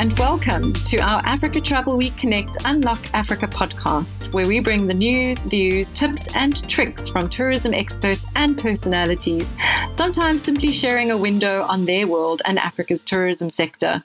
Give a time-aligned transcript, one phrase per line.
[0.00, 4.94] and welcome to our Africa Travel Week Connect Unlock Africa podcast, where we bring the
[4.94, 9.46] news, views, tips, and tricks from tourism experts and personalities,
[9.92, 14.02] sometimes simply sharing a window on their world and Africa's tourism sector.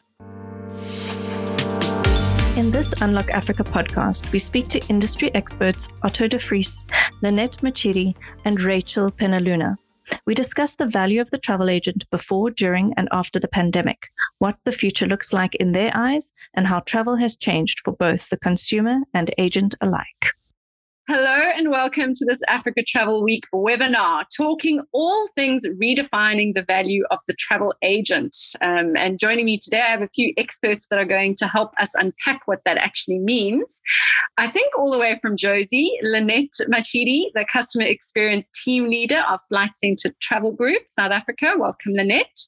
[2.58, 6.84] In this Unlock Africa podcast, we speak to industry experts Otto de Vries,
[7.22, 9.78] Lynette Machiri, and Rachel Penaluna.
[10.26, 14.08] We discuss the value of the travel agent before, during, and after the pandemic,
[14.40, 18.30] what the future looks like in their eyes, and how travel has changed for both
[18.30, 20.26] the consumer and agent alike.
[21.08, 27.04] Hello and welcome to this Africa Travel Week webinar, talking all things redefining the value
[27.12, 28.36] of the travel agent.
[28.60, 31.74] Um, and joining me today, I have a few experts that are going to help
[31.80, 33.84] us unpack what that actually means.
[34.40, 39.42] I think all the way from Jozi, Lynette Machidi, the customer experience team leader of
[39.48, 41.54] Flight Centre Travel Group, South Africa.
[41.56, 42.48] Welcome, Lynette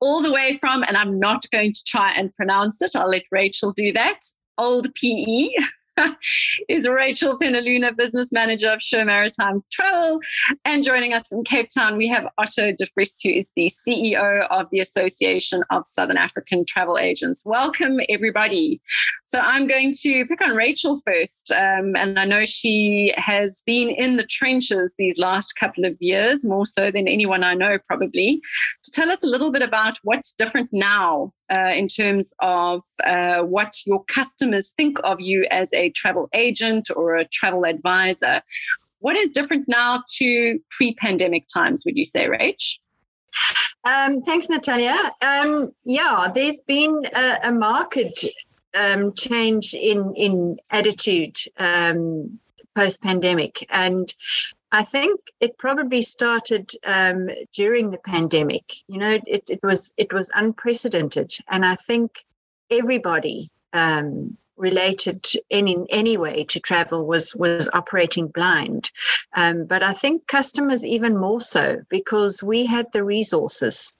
[0.00, 3.24] all the way from, and I'm not going to try and pronounce it, I'll let
[3.32, 4.20] Rachel do that,
[4.56, 5.48] old PE.
[6.68, 10.20] is Rachel Penaluna, business manager of Show Maritime Travel.
[10.64, 14.46] And joining us from Cape Town, we have Otto de Vries, who is the CEO
[14.48, 17.42] of the Association of Southern African Travel Agents.
[17.44, 18.80] Welcome, everybody.
[19.26, 21.52] So I'm going to pick on Rachel first.
[21.52, 26.44] Um, and I know she has been in the trenches these last couple of years,
[26.44, 28.40] more so than anyone I know, probably,
[28.84, 33.42] to tell us a little bit about what's different now uh, in terms of uh,
[33.42, 38.42] what your customers think of you as a travel agent or a travel advisor.
[39.00, 42.78] What is different now to pre pandemic times, would you say, Rach?
[43.84, 45.12] Um, thanks, Natalia.
[45.20, 48.24] Um, yeah, there's been a, a market
[48.74, 52.38] um, change in in attitude um,
[52.74, 54.12] post pandemic, and
[54.70, 58.74] I think it probably started um, during the pandemic.
[58.86, 62.24] You know, it, it was it was unprecedented, and I think
[62.70, 68.90] everybody um, related in, in any way to travel was was operating blind.
[69.34, 73.97] Um, but I think customers even more so because we had the resources.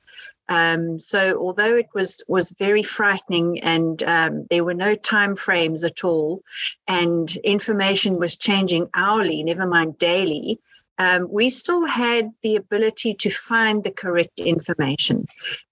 [0.49, 5.85] Um, so although it was was very frightening and um, there were no time frames
[5.85, 6.43] at all,
[6.87, 10.59] and information was changing hourly, never mind daily,
[10.99, 15.27] um, we still had the ability to find the correct information,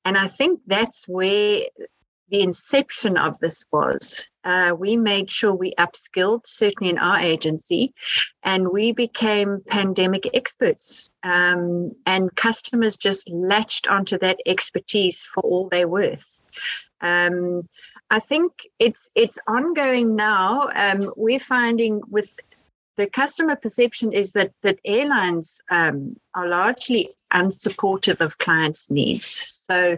[0.05, 1.63] and I think that's where
[2.29, 4.29] the inception of this was.
[4.45, 7.93] Uh, we made sure we upskilled, certainly in our agency,
[8.43, 11.11] and we became pandemic experts.
[11.23, 16.41] Um, and customers just latched onto that expertise for all they're worth.
[17.01, 17.69] Um,
[18.11, 20.71] I think it's it's ongoing now.
[20.75, 22.39] Um, we're finding with
[22.97, 29.63] the customer perception is that that airlines um, are largely unsupportive of clients' needs.
[29.67, 29.97] So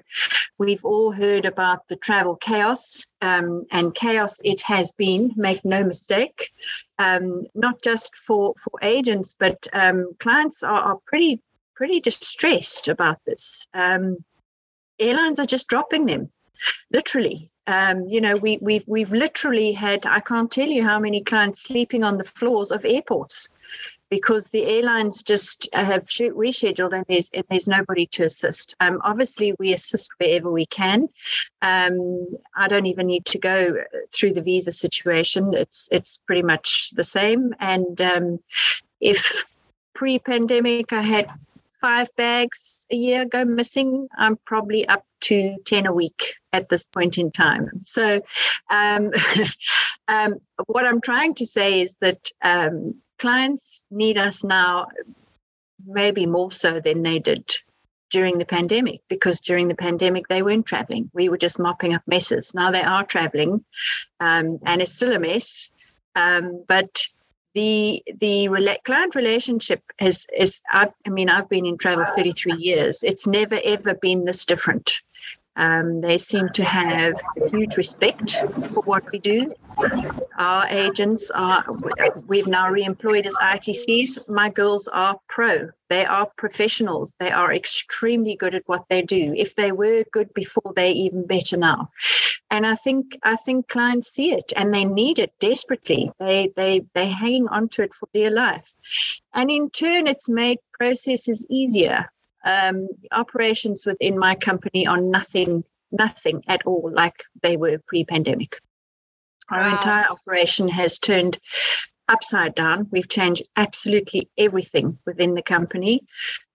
[0.58, 5.32] we've all heard about the travel chaos, um, and chaos it has been.
[5.36, 6.50] Make no mistake,
[6.98, 11.42] um, not just for for agents, but um, clients are, are pretty
[11.74, 13.66] pretty distressed about this.
[13.74, 14.24] Um,
[14.98, 16.30] airlines are just dropping them,
[16.92, 17.50] literally.
[17.66, 21.62] Um, you know, we, we've we've literally had I can't tell you how many clients
[21.62, 23.50] sleeping on the floors of airports
[24.10, 28.74] because the airlines just have rescheduled and there's and there's nobody to assist.
[28.80, 31.08] Um, obviously, we assist wherever we can.
[31.62, 32.26] Um,
[32.56, 33.76] I don't even need to go
[34.14, 37.54] through the visa situation; it's it's pretty much the same.
[37.60, 38.38] And um,
[39.00, 39.44] if
[39.94, 41.28] pre-pandemic I had
[41.80, 46.84] five bags a year go missing, I'm probably up to 10 a week at this
[46.84, 47.68] point in time.
[47.84, 48.20] So,
[48.70, 49.10] um,
[50.08, 50.34] um,
[50.66, 54.88] what I'm trying to say is that um, clients need us now,
[55.86, 57.44] maybe more so than they did
[58.10, 61.10] during the pandemic, because during the pandemic they weren't traveling.
[61.12, 62.54] We were just mopping up messes.
[62.54, 63.64] Now they are traveling,
[64.20, 65.70] um, and it's still a mess.
[66.16, 67.02] Um, but
[67.54, 72.54] the the rela- client relationship is is I've, I mean I've been in travel 33
[72.54, 73.02] years.
[73.02, 75.00] It's never ever been this different.
[75.56, 78.36] Um, they seem to have huge respect
[78.72, 79.46] for what we do.
[80.38, 81.64] Our agents are,
[82.26, 84.28] we've now re-employed as ITCs.
[84.28, 85.70] My girls are pro.
[85.88, 87.16] They are professionals.
[87.18, 89.34] They are extremely good at what they do.
[89.36, 91.90] If they were good before, they're even better now.
[92.50, 96.10] And I think I think clients see it and they need it desperately.
[96.18, 98.74] They they they're hanging on to it for dear life.
[99.34, 102.10] And in turn, it's made processes easier
[102.48, 108.58] um, operations within my company are nothing, nothing at all like they were pre-pandemic.
[109.50, 109.76] Our wow.
[109.76, 111.38] entire operation has turned
[112.08, 112.88] upside down.
[112.90, 116.06] We've changed absolutely everything within the company.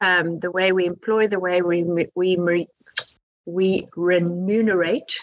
[0.01, 2.37] Um, the way we employ, the way we we
[3.45, 5.17] we remunerate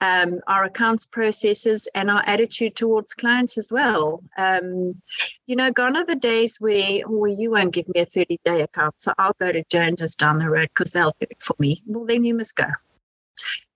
[0.00, 4.22] um, our accounts processes and our attitude towards clients as well.
[4.36, 5.00] Um,
[5.46, 8.62] you know, gone are the days where, well, you won't give me a 30 day
[8.62, 11.82] account, so I'll go to Jones's down the road because they'll do it for me.
[11.86, 12.66] Well, then you must go.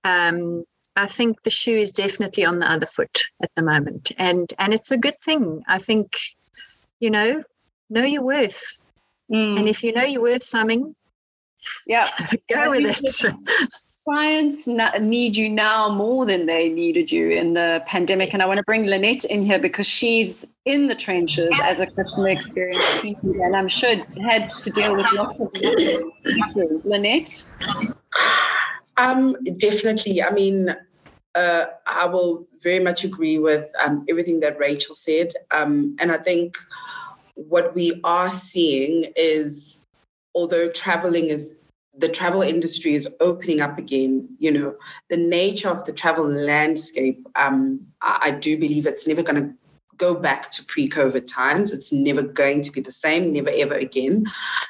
[0.02, 0.64] Um,
[0.96, 4.72] I think the shoe is definitely on the other foot at the moment, and and
[4.72, 5.62] it's a good thing.
[5.66, 6.16] I think,
[7.00, 7.42] you know,
[7.90, 8.78] know your worth,
[9.32, 9.58] mm.
[9.58, 10.94] and if you know you're worth something,
[11.86, 12.08] yeah,
[12.48, 13.34] go with it.
[14.04, 18.34] Clients need you now more than they needed you in the pandemic.
[18.34, 21.86] And I want to bring Lynette in here because she's in the trenches as a
[21.86, 23.96] customer experience team and I'm sure
[24.30, 26.84] had to deal with lots of issues.
[26.84, 27.46] Lynette?
[28.98, 30.22] Um, definitely.
[30.22, 30.74] I mean,
[31.34, 35.32] uh, I will very much agree with um, everything that Rachel said.
[35.50, 36.56] Um, and I think
[37.34, 39.82] what we are seeing is,
[40.34, 41.56] although traveling is
[41.96, 44.28] the travel industry is opening up again.
[44.38, 44.76] You know,
[45.08, 49.54] the nature of the travel landscape, um, I, I do believe it's never going to
[49.96, 51.72] go back to pre COVID times.
[51.72, 54.24] It's never going to be the same, never ever again.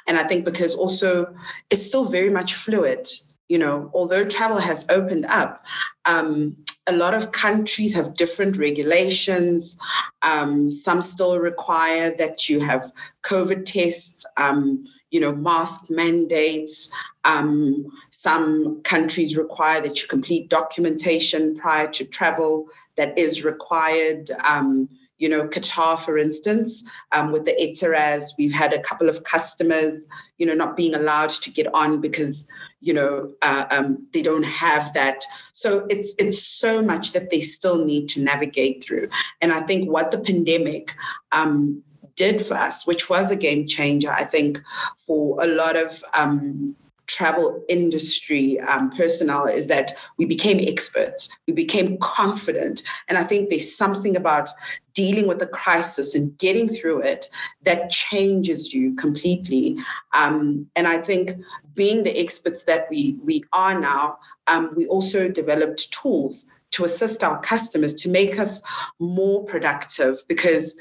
[0.06, 1.34] And I think because also
[1.70, 3.08] it's still very much fluid.
[3.48, 5.66] You know, although travel has opened up,
[6.06, 6.56] um,
[6.86, 9.76] a lot of countries have different regulations.
[10.22, 12.90] Um, some still require that you have
[13.22, 14.24] COVID tests.
[14.36, 16.90] Um, you know, mask mandates.
[17.22, 22.66] Um, some countries require that you complete documentation prior to travel
[22.96, 24.32] that is required.
[24.43, 24.88] Um,
[25.19, 26.82] you know, Qatar, for instance,
[27.12, 30.05] um, with the Etihad, we've had a couple of customers,
[30.38, 32.49] you know, not being allowed to get on because,
[32.81, 35.25] you know, uh, um, they don't have that.
[35.52, 39.10] So it's it's so much that they still need to navigate through.
[39.40, 40.96] And I think what the pandemic
[41.31, 41.84] um,
[42.16, 44.62] did for us, which was a game changer, I think,
[45.06, 46.76] for a lot of um,
[47.06, 52.82] travel industry um, personnel, is that we became experts, we became confident.
[53.08, 54.49] And I think there's something about
[54.94, 57.28] dealing with the crisis and getting through it
[57.64, 59.76] that changes you completely.
[60.14, 61.32] Um, and I think
[61.75, 67.22] being the experts that we, we are now, um, we also developed tools to assist
[67.22, 68.60] our customers to make us
[68.99, 70.76] more productive because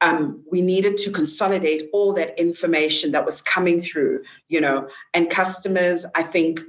[0.00, 5.30] um, we needed to consolidate all that information that was coming through, you know, and
[5.30, 6.60] customers, I think,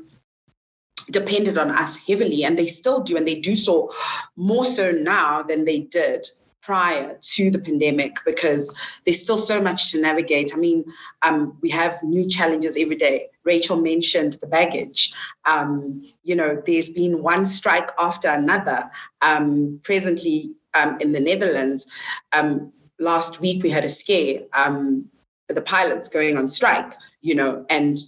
[1.11, 3.91] depended on us heavily, and they still do, and they do so
[4.35, 6.27] more so now than they did
[6.61, 8.73] prior to the pandemic because
[9.05, 10.51] there's still so much to navigate.
[10.53, 10.83] I mean,
[11.21, 13.27] um, we have new challenges every day.
[13.45, 15.13] Rachel mentioned the baggage.
[15.45, 18.91] Um, you know, there's been one strike after another.
[19.21, 21.87] Um, presently um, in the Netherlands,
[22.33, 25.09] um, last week we had a scare, um,
[25.47, 27.99] the pilots going on strike, you know, and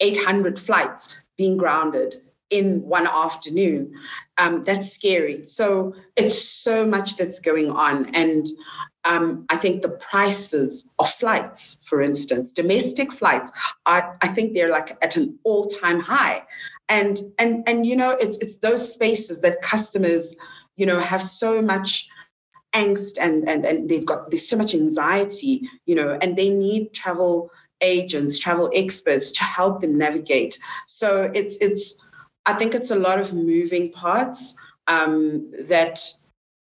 [0.00, 2.16] 800 flights being grounded
[2.50, 3.94] in one afternoon.
[4.38, 5.46] Um, that's scary.
[5.46, 8.14] So it's so much that's going on.
[8.14, 8.46] And
[9.04, 13.50] um, I think the prices of flights, for instance, domestic flights,
[13.84, 16.44] are, I think they're like at an all-time high.
[16.88, 20.36] And and and you know, it's it's those spaces that customers,
[20.76, 22.08] you know, have so much
[22.82, 26.92] angst and and and they've got there's so much anxiety you know and they need
[26.92, 30.58] travel agents travel experts to help them navigate.
[30.86, 31.94] So it's it's
[32.46, 34.54] i think it's a lot of moving parts
[34.86, 36.00] um, that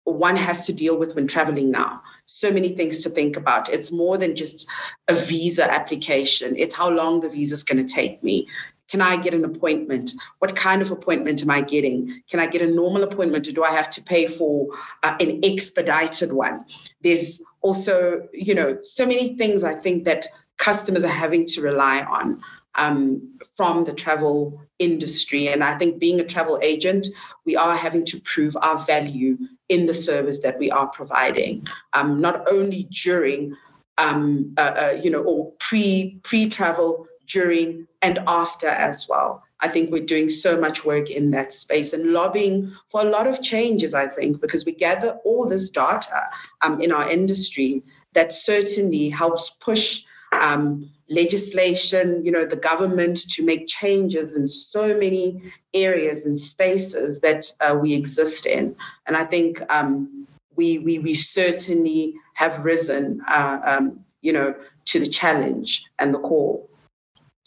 [0.05, 2.03] one has to deal with when traveling now.
[2.27, 3.69] So many things to think about.
[3.69, 4.67] It's more than just
[5.09, 6.55] a visa application.
[6.57, 8.49] It's how long the visa is going to take me
[8.89, 10.13] can I get an appointment?
[10.39, 12.23] What kind of appointment am I getting?
[12.29, 14.69] Can I get a normal appointment or do I have to pay for
[15.03, 16.65] uh, an expedited one?
[17.03, 20.27] There's also, you know, so many things I think that
[20.57, 22.41] customers are having to rely on
[22.75, 25.49] um, from the travel industry.
[25.49, 27.09] And I think being a travel agent,
[27.45, 29.37] we are having to prove our value
[29.69, 33.55] in the service that we are providing, um, not only during,
[33.99, 39.43] um, uh, uh, you know, or pre pre travel, during, and after as well.
[39.61, 43.27] I think we're doing so much work in that space and lobbying for a lot
[43.27, 46.29] of changes, I think, because we gather all this data
[46.63, 47.83] um, in our industry
[48.15, 54.97] that certainly helps push um, legislation, you know, the government to make changes in so
[54.97, 55.41] many
[55.75, 58.77] areas and spaces that uh, we exist in.
[59.07, 64.55] And I think um, we, we, we certainly have risen, uh, um, you know,
[64.87, 66.69] to the challenge and the call.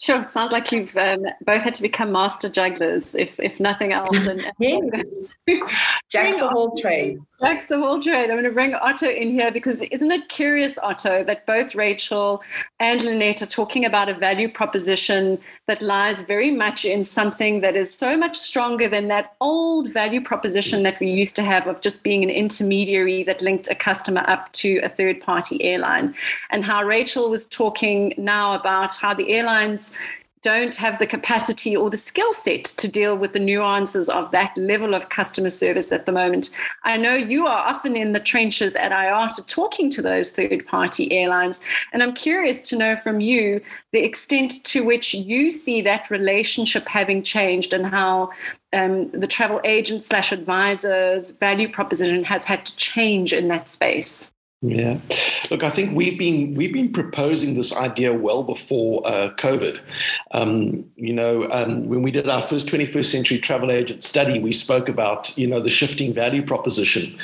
[0.02, 4.26] Sure, sounds like you've um, both had to become master jugglers, if if nothing else.
[4.26, 5.38] And, yes.
[6.10, 7.20] Jack of all trades.
[7.42, 8.30] Jacks of all trade.
[8.30, 12.40] I'm going to bring Otto in here because isn't it curious, Otto, that both Rachel
[12.78, 17.74] and Lynette are talking about a value proposition that lies very much in something that
[17.74, 21.80] is so much stronger than that old value proposition that we used to have of
[21.80, 26.14] just being an intermediary that linked a customer up to a third party airline.
[26.50, 29.92] And how Rachel was talking now about how the airlines
[30.42, 34.56] don't have the capacity or the skill set to deal with the nuances of that
[34.56, 36.50] level of customer service at the moment.
[36.82, 41.12] I know you are often in the trenches at IATA talking to those third party
[41.12, 41.60] airlines,
[41.92, 43.60] and I'm curious to know from you
[43.92, 48.30] the extent to which you see that relationship having changed and how
[48.72, 54.32] um, the travel agent slash advisors value proposition has had to change in that space.
[54.64, 54.98] Yeah,
[55.50, 59.80] look, I think we've been we've been proposing this idea well before uh, COVID.
[60.30, 64.52] Um, you know, um, when we did our first 21st century travel agent study, we
[64.52, 67.18] spoke about you know the shifting value proposition,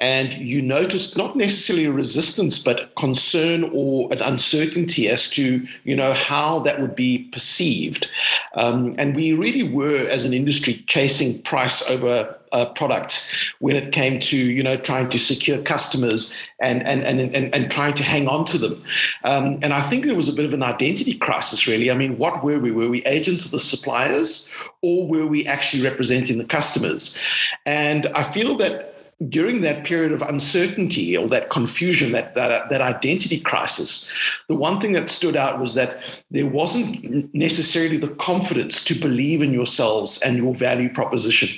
[0.00, 5.94] and you noticed not necessarily a resistance, but concern or an uncertainty as to you
[5.94, 8.10] know how that would be perceived,
[8.54, 13.92] um, and we really were as an industry chasing price over uh, product when it
[13.92, 18.02] came to you know trying to secure customers and and and and, and trying to
[18.02, 18.82] hang on to them.
[19.24, 21.90] Um, and I think there was a bit of an identity crisis, really.
[21.90, 22.70] I mean, what were we?
[22.70, 24.50] Were we agents of the suppliers,
[24.82, 27.18] or were we actually representing the customers?
[27.66, 28.90] And I feel that
[29.28, 34.10] during that period of uncertainty or that confusion, that, that, that identity crisis,
[34.48, 35.98] the one thing that stood out was that
[36.30, 41.50] there wasn't necessarily the confidence to believe in yourselves and your value proposition.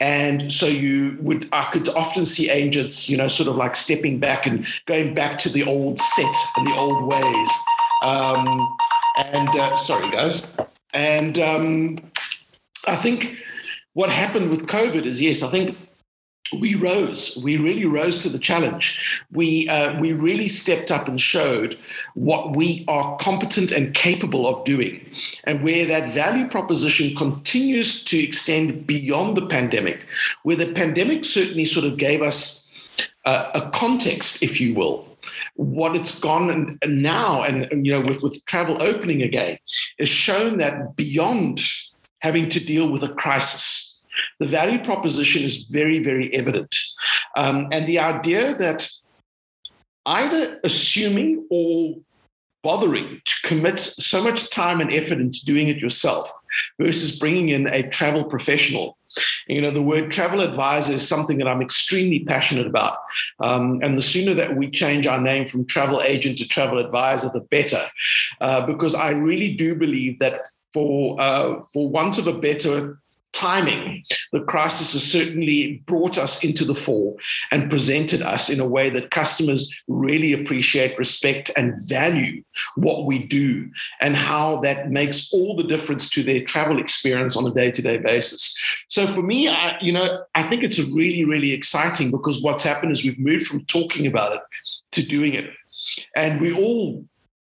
[0.00, 4.18] And so you would, I could often see agents, you know, sort of like stepping
[4.18, 7.48] back and going back to the old set and the old ways.
[8.02, 8.76] Um,
[9.16, 10.56] and uh, sorry, guys.
[10.92, 11.98] And um,
[12.86, 13.36] I think
[13.94, 15.76] what happened with COVID is yes, I think
[16.60, 17.38] we rose.
[17.42, 19.02] We really rose to the challenge.
[19.32, 21.78] We uh, we really stepped up and showed
[22.14, 25.00] what we are competent and capable of doing,
[25.44, 30.06] and where that value proposition continues to extend beyond the pandemic.
[30.42, 32.70] Where the pandemic certainly sort of gave us
[33.24, 35.06] uh, a context, if you will,
[35.54, 39.58] what it's gone and, and now, and, and, you know, with, with travel opening again,
[39.98, 41.60] is shown that beyond
[42.20, 43.91] having to deal with a crisis
[44.40, 46.74] the value proposition is very, very evident.
[47.36, 48.88] Um, and the idea that
[50.06, 51.96] either assuming or
[52.62, 56.30] bothering to commit so much time and effort into doing it yourself
[56.80, 58.96] versus bringing in a travel professional.
[59.46, 62.98] You know, the word travel advisor is something that I'm extremely passionate about.
[63.40, 67.28] Um, and the sooner that we change our name from travel agent to travel advisor,
[67.28, 67.82] the better.
[68.40, 70.40] Uh, because I really do believe that
[70.72, 72.98] for, uh, for want of a better
[73.32, 77.16] timing, the crisis has certainly brought us into the fore
[77.50, 82.42] and presented us in a way that customers really appreciate, respect, and value
[82.76, 83.68] what we do,
[84.00, 88.56] and how that makes all the difference to their travel experience on a day-to-day basis.
[88.88, 92.92] So for me, I, you know, I think it's really, really exciting because what's happened
[92.92, 94.42] is we've moved from talking about it
[94.92, 95.50] to doing it.
[96.14, 97.04] And we all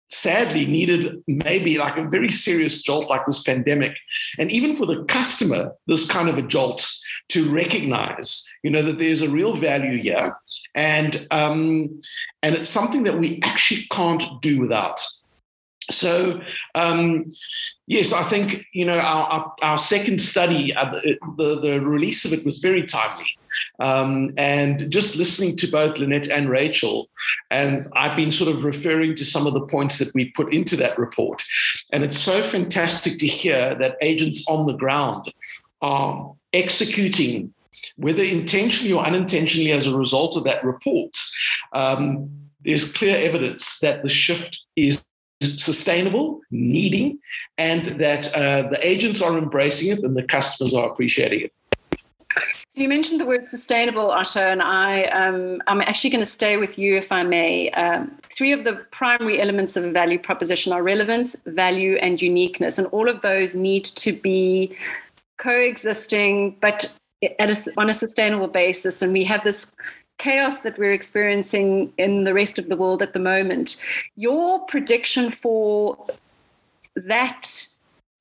[0.10, 3.96] sadly needed maybe like a very serious jolt like this pandemic.
[4.38, 6.88] And even for the customer this kind of a jolt
[7.30, 10.36] to recognize you know that there's a real value here
[10.76, 12.02] and um,
[12.44, 15.00] and it's something that we actually can't do without
[15.90, 16.40] so
[16.76, 17.26] um,
[17.88, 20.92] yes i think you know our, our, second study uh,
[21.38, 23.28] the, the release of it was very timely
[23.80, 27.10] um, and just listening to both Lynette and Rachel,
[27.52, 30.76] and I've been sort of referring to some of the points that we put into
[30.78, 31.44] that report.
[31.92, 35.32] And it's so fantastic to hear that agents on the ground
[35.82, 37.54] are executing,
[37.96, 41.16] whether intentionally or unintentionally, as a result of that report.
[41.74, 42.30] Um,
[42.66, 45.04] there's clear evidence that the shift is
[45.42, 47.20] sustainable, needing,
[47.58, 51.54] and that uh, the agents are embracing it and the customers are appreciating it.
[52.70, 56.58] So you mentioned the word sustainable, Otto, and I, um, I'm actually going to stay
[56.58, 57.72] with you, if I may.
[57.72, 62.78] Um, three of the primary elements of a value proposition are relevance, value, and uniqueness,
[62.78, 64.78] and all of those need to be
[65.38, 66.94] coexisting, but
[67.24, 69.02] a, on a sustainable basis.
[69.02, 69.76] And we have this
[70.20, 73.82] chaos that we're experiencing in the rest of the world at the moment.
[74.16, 75.98] Your prediction for
[76.96, 77.68] that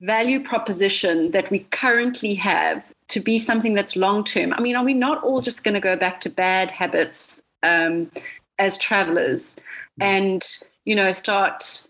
[0.01, 4.53] value proposition that we currently have to be something that's long term.
[4.53, 8.09] I mean, are we not all just going to go back to bad habits um,
[8.57, 9.59] as travelers
[9.99, 10.41] and,
[10.85, 11.85] you know, start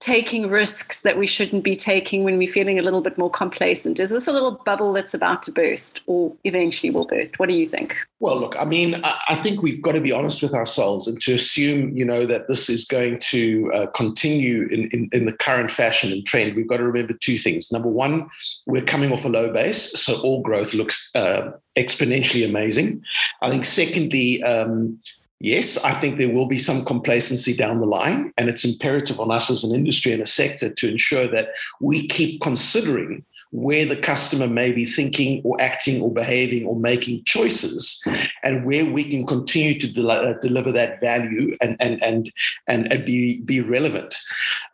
[0.00, 4.00] taking risks that we shouldn't be taking when we're feeling a little bit more complacent?
[4.00, 7.38] Is this a little bubble that's about to burst or eventually will burst?
[7.38, 7.96] What do you think?
[8.18, 11.34] Well, look, I mean, I think we've got to be honest with ourselves and to
[11.34, 15.70] assume, you know, that this is going to uh, continue in, in, in, the current
[15.70, 16.56] fashion and trend.
[16.56, 17.70] We've got to remember two things.
[17.70, 18.28] Number one,
[18.66, 23.02] we're coming off a low base, so all growth looks uh, exponentially amazing.
[23.42, 24.98] I think, secondly, um,
[25.42, 29.30] Yes, I think there will be some complacency down the line, and it's imperative on
[29.30, 31.48] us as an industry and a sector to ensure that
[31.80, 37.24] we keep considering where the customer may be thinking or acting or behaving or making
[37.24, 38.06] choices
[38.44, 42.30] and where we can continue to del- uh, deliver that value and and and
[42.68, 44.14] and, and be be relevant.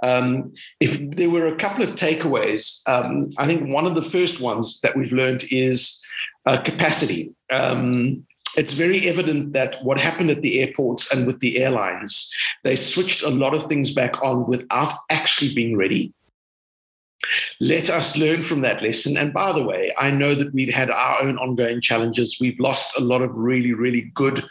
[0.03, 4.43] Um, if there were a couple of takeaways um, i think one of the first
[4.43, 6.05] ones that we've learned is
[6.45, 7.35] uh, capacity.
[7.51, 8.25] Um,
[8.57, 12.33] it's very evident that what happened at the airports and with the airlines,
[12.65, 16.13] they switched a lot of things back on without actually being ready.
[17.61, 19.17] Let us learn from that lesson.
[19.17, 22.39] And by the way, I know that we've had our own ongoing challenges.
[22.41, 24.45] We've lost a lot of really, really good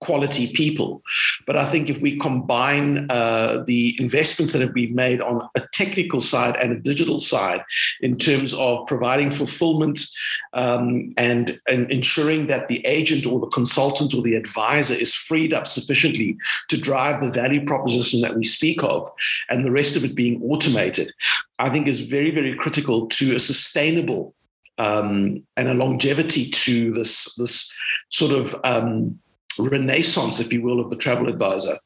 [0.00, 1.02] quality people.
[1.46, 5.60] But I think if we combine uh, the investments that have been made on a
[5.72, 7.62] technical side and a digital side
[8.00, 10.00] in terms of providing fulfillment
[10.52, 15.52] um, and, and ensuring that the agent or the consultant or the advisor is freed
[15.52, 16.36] up sufficiently
[16.68, 19.10] to drive the value proposition that we speak of,
[19.48, 21.12] and the rest of it being automated,
[21.58, 24.34] I think is very, very critical to a sustainable
[24.78, 27.72] um, and a longevity to this, this
[28.08, 29.20] sort of um,
[29.58, 31.76] renaissance, if you will, of the travel advisor.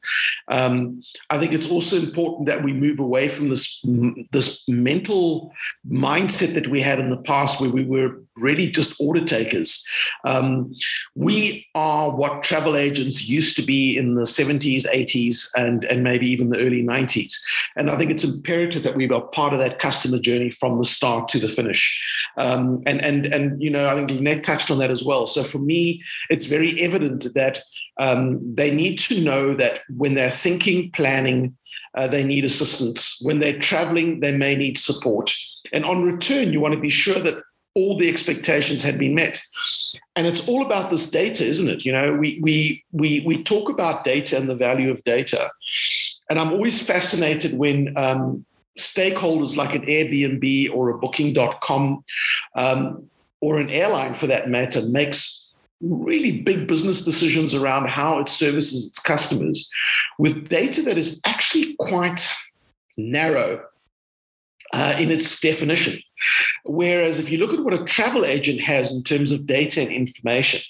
[0.47, 3.83] Um, I think it's also important that we move away from this
[4.31, 5.51] this mental
[5.89, 9.85] mindset that we had in the past, where we were really just order takers.
[10.25, 10.73] Um,
[11.15, 16.27] we are what travel agents used to be in the 70s, 80s, and, and maybe
[16.27, 17.33] even the early 90s.
[17.75, 20.85] And I think it's imperative that we are part of that customer journey from the
[20.85, 22.01] start to the finish.
[22.37, 25.27] Um, and, and, and, you know, I think Lynette touched on that as well.
[25.27, 27.61] So for me, it's very evident that
[27.97, 31.55] um, they need to know that when they're thinking, planning,
[31.95, 33.19] uh, they need assistance.
[33.21, 35.33] When they're traveling, they may need support.
[35.71, 37.41] And on return, you want to be sure that
[37.75, 39.41] all the expectations had been met.
[40.15, 41.85] And it's all about this data, isn't it?
[41.85, 45.51] You know, we we we we talk about data and the value of data,
[46.29, 48.45] and I'm always fascinated when um,
[48.79, 52.03] stakeholders like an Airbnb or a Booking.com
[52.55, 53.09] um,
[53.41, 58.87] or an airline, for that matter, makes really big business decisions around how it services
[58.87, 59.69] its customers
[60.17, 62.33] with data that is actually quite
[62.97, 63.61] narrow
[64.73, 66.01] uh, in its definition.
[66.63, 69.91] Whereas if you look at what a travel agent has in terms of data and
[69.91, 70.61] information,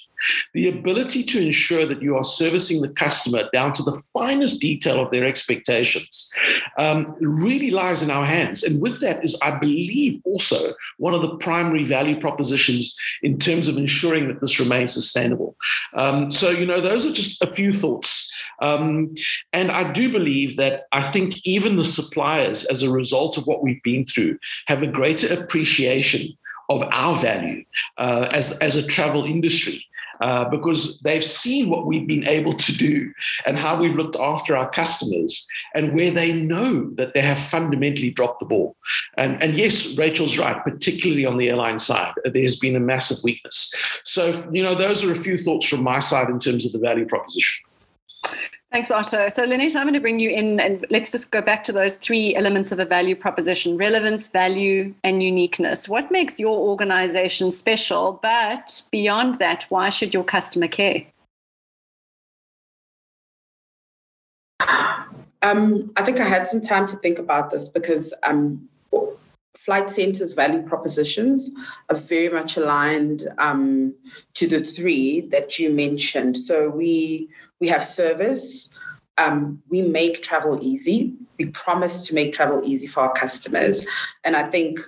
[0.53, 5.01] the ability to ensure that you are servicing the customer down to the finest detail
[5.01, 6.31] of their expectations
[6.77, 8.63] um, really lies in our hands.
[8.63, 13.67] And with that is, I believe, also one of the primary value propositions in terms
[13.67, 15.55] of ensuring that this remains sustainable.
[15.93, 18.31] Um, so, you know, those are just a few thoughts.
[18.61, 19.15] Um,
[19.53, 23.63] and I do believe that I think even the suppliers, as a result of what
[23.63, 26.35] we've been through, have a greater appreciation
[26.69, 27.63] of our value
[27.97, 29.85] uh, as, as a travel industry
[30.21, 33.11] uh, because they've seen what we've been able to do
[33.45, 38.11] and how we've looked after our customers and where they know that they have fundamentally
[38.11, 38.75] dropped the ball.
[39.17, 43.73] And, and yes, Rachel's right, particularly on the airline side, there's been a massive weakness.
[44.03, 46.79] So, you know, those are a few thoughts from my side in terms of the
[46.79, 47.65] value proposition.
[48.75, 49.29] Thanks, Otto.
[49.29, 51.95] So, Lynette, I'm going to bring you in and let's just go back to those
[51.95, 55.87] three elements of a value proposition relevance, value, and uniqueness.
[55.87, 58.19] What makes your organization special?
[58.21, 61.05] But beyond that, why should your customer care?
[65.41, 68.67] Um, I think I had some time to think about this because um,
[69.65, 71.49] Flight Centre's value propositions
[71.89, 73.95] are very much aligned um,
[74.35, 76.37] to the three that you mentioned.
[76.37, 77.27] So we
[77.59, 78.69] we have service.
[79.17, 81.15] Um, we make travel easy.
[81.39, 83.85] We promise to make travel easy for our customers.
[84.23, 84.79] And I think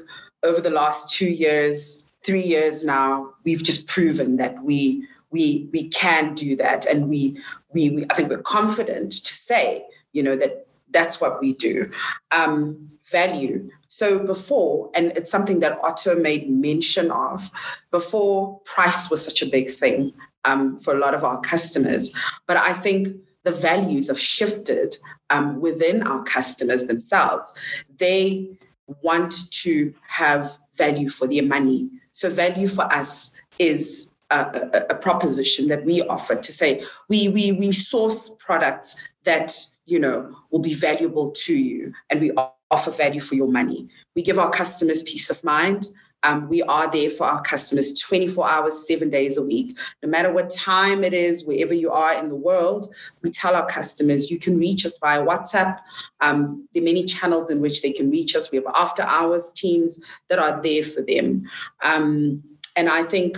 [0.43, 5.89] over the last two years, three years now, we've just proven that we we we
[5.89, 7.41] can do that, and we
[7.73, 11.89] we, we I think we're confident to say, you know, that that's what we do.
[12.31, 13.69] Um, value.
[13.89, 17.49] So before, and it's something that Otto made mention of,
[17.91, 20.13] before price was such a big thing
[20.45, 22.11] um, for a lot of our customers.
[22.47, 24.97] But I think the values have shifted
[25.29, 27.51] um, within our customers themselves.
[27.97, 28.57] They
[29.03, 31.89] want to have value for their money.
[32.11, 34.39] So value for us is a,
[34.73, 39.99] a, a, proposition that we offer to say we we we source products that you
[39.99, 42.31] know will be valuable to you, and we
[42.71, 43.87] offer value for your money.
[44.15, 45.87] We give our customers peace of mind.
[46.23, 49.77] Um, we are there for our customers 24 hours, seven days a week.
[50.01, 53.67] No matter what time it is, wherever you are in the world, we tell our
[53.67, 55.79] customers you can reach us via WhatsApp.
[56.21, 58.51] Um, there are many channels in which they can reach us.
[58.51, 59.99] We have after hours teams
[60.29, 61.47] that are there for them.
[61.83, 62.43] Um,
[62.75, 63.37] and I think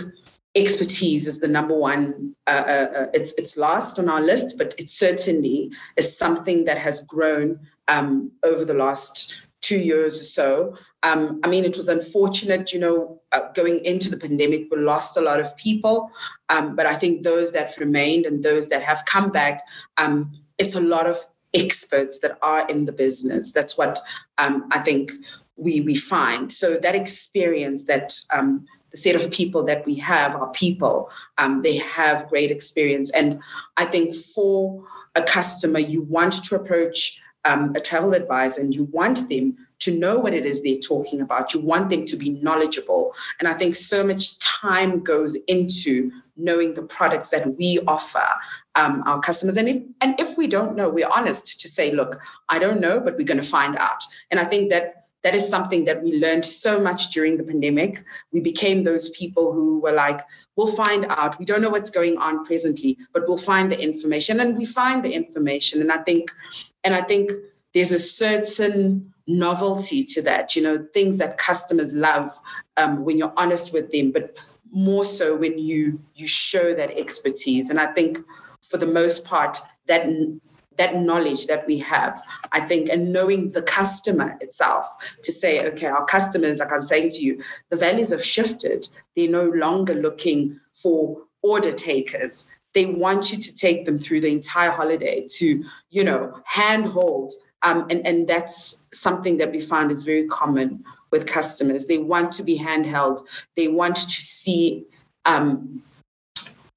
[0.54, 2.34] expertise is the number one.
[2.46, 6.78] Uh, uh, uh, it's it's last on our list, but it certainly is something that
[6.78, 10.76] has grown um, over the last two years or so.
[11.02, 15.16] Um, I mean, it was unfortunate, you know, uh, going into the pandemic, we lost
[15.16, 16.10] a lot of people.
[16.48, 19.62] Um, but I think those that remained and those that have come back,
[19.96, 23.52] um, it's a lot of experts that are in the business.
[23.52, 24.00] That's what
[24.38, 25.12] um, I think
[25.56, 26.52] we we find.
[26.52, 31.10] So that experience that um, the set of people that we have are people.
[31.38, 33.10] Um, they have great experience.
[33.10, 33.40] And
[33.76, 38.84] I think for a customer, you want to approach um, a travel advisor and you
[38.84, 41.54] want them to know what it is they're talking about.
[41.54, 43.14] You want them to be knowledgeable.
[43.38, 48.26] And I think so much time goes into knowing the products that we offer
[48.74, 49.56] um, our customers.
[49.56, 53.00] And if, and if we don't know, we're honest to say, look, I don't know,
[53.00, 54.02] but we're going to find out.
[54.30, 58.04] And I think that that is something that we learned so much during the pandemic.
[58.32, 60.20] We became those people who were like,
[60.56, 61.38] we'll find out.
[61.38, 64.40] We don't know what's going on presently, but we'll find the information.
[64.40, 65.82] And we find the information.
[65.82, 66.30] And I think,
[66.84, 67.32] and I think
[67.74, 72.38] there's a certain novelty to that, you know, things that customers love
[72.76, 74.36] um, when you're honest with them, but
[74.72, 77.70] more so when you you show that expertise.
[77.70, 78.18] And I think
[78.62, 80.06] for the most part, that
[80.76, 84.86] that knowledge that we have, I think, and knowing the customer itself
[85.22, 88.88] to say, okay, our customers, like I'm saying to you, the values have shifted.
[89.14, 92.46] They're no longer looking for order takers.
[92.74, 97.32] They want you to take them through the entire holiday to, you know, handhold.
[97.62, 101.86] Um, and, and that's something that we find is very common with customers.
[101.86, 103.26] They want to be handheld.
[103.56, 104.84] They want to see
[105.24, 105.82] um,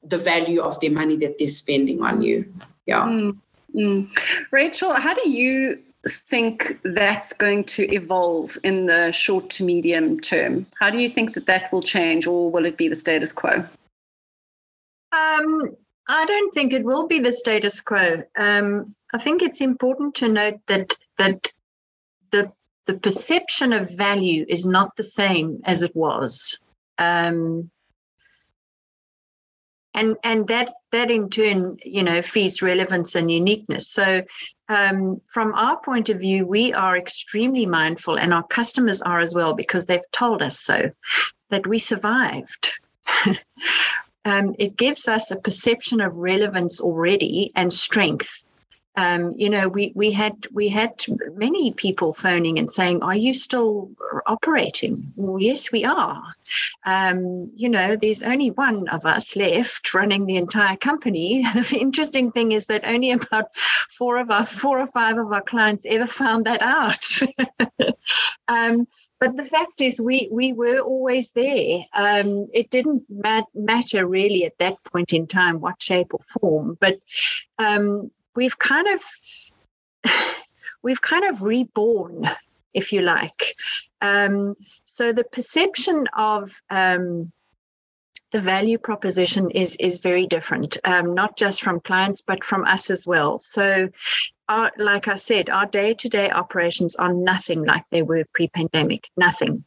[0.04, 2.52] the value of their money that they're spending on you.
[2.86, 3.04] Yeah.
[3.04, 3.38] Mm.
[3.76, 4.10] Mm.
[4.52, 10.66] Rachel, how do you think that's going to evolve in the short to medium term?
[10.80, 13.66] How do you think that that will change, or will it be the status quo?
[15.12, 15.76] Um,
[16.08, 18.24] I don't think it will be the status quo.
[18.38, 21.52] Um, I think it's important to note that that
[22.32, 22.52] the
[22.86, 26.60] the perception of value is not the same as it was.
[26.98, 27.72] Um,
[29.94, 34.24] and and that that in turn you know feeds relevance and uniqueness so
[34.70, 39.36] um, from our point of view we are extremely mindful and our customers are as
[39.36, 40.90] well because they've told us so
[41.50, 42.72] that we survived
[44.26, 48.44] um, it gives us a perception of relevance already and strength
[48.96, 53.34] um, you know, we we had we had many people phoning and saying, "Are you
[53.34, 53.90] still
[54.28, 56.22] operating?" Well, yes, we are.
[56.86, 61.44] Um, you know, there's only one of us left running the entire company.
[61.74, 63.46] The interesting thing is that only about
[63.90, 67.04] four of our four or five of our clients ever found that out.
[69.24, 71.86] but the fact is, we we were always there.
[71.94, 76.78] Um, it didn't mat- matter really at that point in time what shape or form,
[76.82, 77.00] but
[77.58, 79.02] um, we've kind of
[80.84, 82.28] we've kind of reborn,
[82.74, 83.56] if you like.
[84.02, 87.32] Um, so the perception of um,
[88.34, 92.90] the value proposition is is very different, um, not just from clients but from us
[92.90, 93.38] as well.
[93.38, 93.90] So,
[94.50, 98.48] our, like I said, our day to day operations are nothing like they were pre
[98.50, 99.08] pandemic.
[99.16, 99.64] Nothing.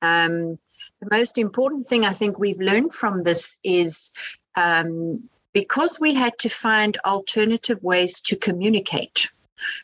[0.00, 0.58] Um,
[1.00, 4.10] the most important thing I think we've learned from this is
[4.56, 9.28] um, because we had to find alternative ways to communicate.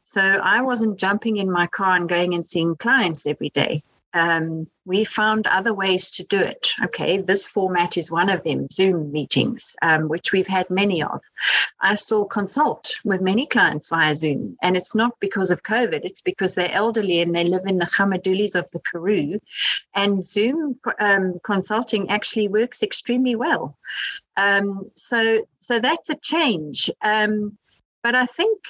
[0.04, 3.82] So I wasn't jumping in my car and going and seeing clients every day.
[4.14, 6.70] Um, we found other ways to do it.
[6.84, 11.20] Okay, this format is one of them Zoom meetings, um, which we've had many of.
[11.80, 16.22] I still consult with many clients via Zoom, and it's not because of COVID, it's
[16.22, 19.40] because they're elderly and they live in the gramadoelas of the Karoo.
[19.94, 23.76] And Zoom um, consulting actually works extremely well.
[24.36, 26.90] Um, so, so that's a change.
[27.02, 27.58] Um,
[28.02, 28.60] but I think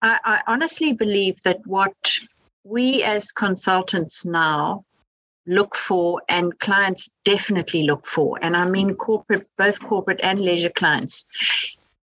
[0.00, 2.18] I, I honestly believe that what
[2.64, 4.84] we as consultants now
[5.46, 10.68] look for and clients definitely look for and i mean corporate both corporate and leisure
[10.70, 11.24] clients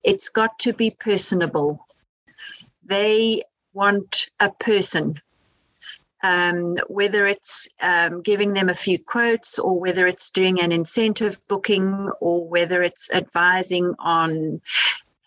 [0.05, 1.85] it's got to be personable.
[2.85, 5.19] They want a person
[6.23, 11.39] um, whether it's um, giving them a few quotes or whether it's doing an incentive
[11.47, 14.61] booking or whether it's advising on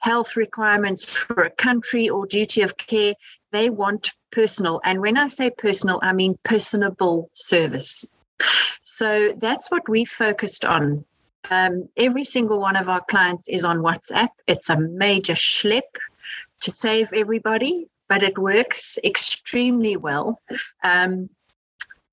[0.01, 3.15] health requirements for a country or duty of care
[3.53, 4.81] they want personal.
[4.85, 8.15] And when I say personal, I mean personable service.
[8.83, 11.05] So that's what we focused on.
[11.51, 14.31] Um, every single one of our clients is on WhatsApp.
[14.47, 15.83] It's a major schlep
[16.61, 20.41] to save everybody, but it works extremely well.
[20.83, 21.31] Um,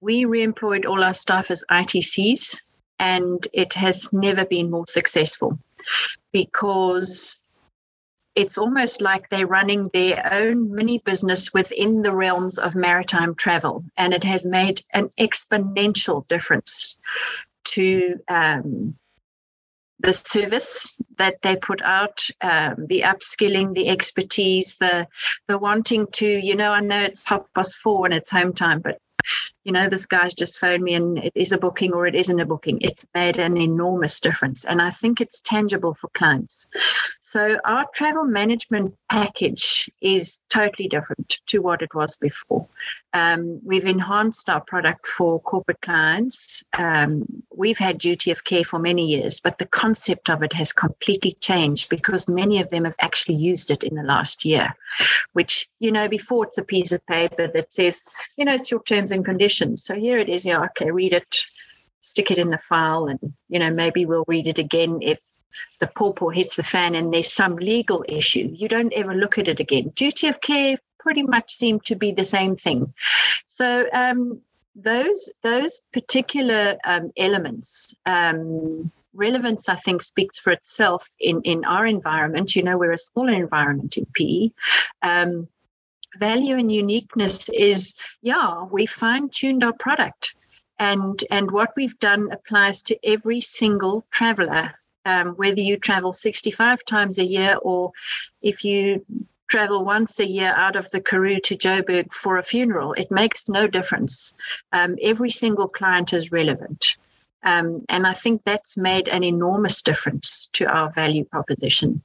[0.01, 2.57] we re-employed all our staff as ITCs,
[2.99, 5.57] and it has never been more successful
[6.31, 7.37] because
[8.35, 13.83] it's almost like they're running their own mini business within the realms of maritime travel.
[13.97, 16.97] And it has made an exponential difference
[17.65, 18.95] to um,
[19.99, 25.07] the service that they put out, um, the upskilling, the expertise, the
[25.47, 28.81] the wanting to, you know, I know it's half past four and it's home time,
[28.81, 28.99] but
[29.63, 32.39] you know, this guy's just phoned me and it is a booking or it isn't
[32.39, 32.77] a booking.
[32.81, 34.65] It's made an enormous difference.
[34.65, 36.67] And I think it's tangible for clients.
[37.27, 42.67] So our travel management package is totally different to what it was before.
[43.13, 46.63] Um, we've enhanced our product for corporate clients.
[46.73, 50.71] Um, we've had duty of care for many years, but the concept of it has
[50.71, 54.75] completely changed because many of them have actually used it in the last year,
[55.33, 58.03] which, you know, before it's a piece of paper that says,
[58.37, 59.83] you know, it's your terms and conditions.
[59.83, 60.45] So here it is.
[60.45, 61.37] Yeah, okay, read it,
[62.01, 65.19] stick it in the file, and you know maybe we'll read it again if
[65.79, 68.49] the pawpaw hits the fan and there's some legal issue.
[68.53, 69.89] You don't ever look at it again.
[69.95, 72.93] Duty of care pretty much seem to be the same thing.
[73.47, 74.41] So um,
[74.75, 77.95] those those particular um, elements.
[78.05, 82.53] Um, relevance, I think, speaks for itself in, in our environment.
[82.53, 84.49] You know, we're a smaller environment in PE.
[85.01, 85.47] Um,
[86.19, 90.35] value and uniqueness is yeah we fine tuned our product
[90.79, 94.73] and and what we've done applies to every single traveler
[95.05, 97.91] um, whether you travel 65 times a year or
[98.41, 99.05] if you
[99.47, 103.47] travel once a year out of the Karoo to Joburg for a funeral, it makes
[103.47, 104.33] no difference.
[104.73, 106.95] Um, every single client is relevant.
[107.43, 112.01] Um, and I think that's made an enormous difference to our value proposition.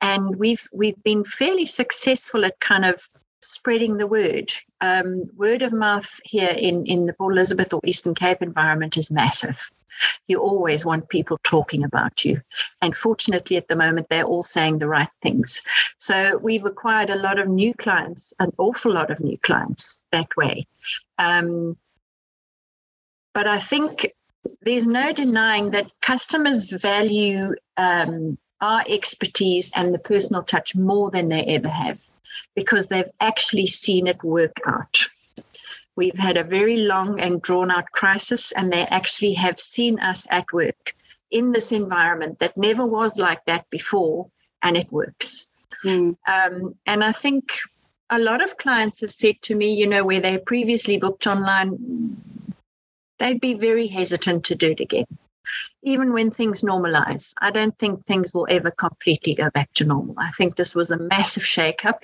[0.00, 3.08] And we've we've been fairly successful at kind of
[3.44, 4.52] spreading the word.
[4.80, 9.10] Um, word of mouth here in, in the Port Elizabeth or Eastern Cape environment is
[9.10, 9.70] massive.
[10.26, 12.40] You always want people talking about you.
[12.82, 15.62] And fortunately, at the moment, they're all saying the right things.
[15.98, 20.36] So we've acquired a lot of new clients, an awful lot of new clients that
[20.36, 20.66] way.
[21.18, 21.76] Um,
[23.34, 24.12] but I think
[24.62, 31.28] there's no denying that customers value um, our expertise and the personal touch more than
[31.28, 32.00] they ever have
[32.54, 35.06] because they've actually seen it work out.
[35.96, 40.26] We've had a very long and drawn out crisis, and they actually have seen us
[40.30, 40.94] at work
[41.30, 44.28] in this environment that never was like that before,
[44.62, 45.46] and it works.
[45.84, 46.16] Mm.
[46.26, 47.52] Um, and I think
[48.10, 52.16] a lot of clients have said to me, you know, where they previously booked online,
[53.18, 55.06] they'd be very hesitant to do it again
[55.82, 57.32] even when things normalize.
[57.40, 60.14] I don't think things will ever completely go back to normal.
[60.18, 62.00] I think this was a massive shakeup.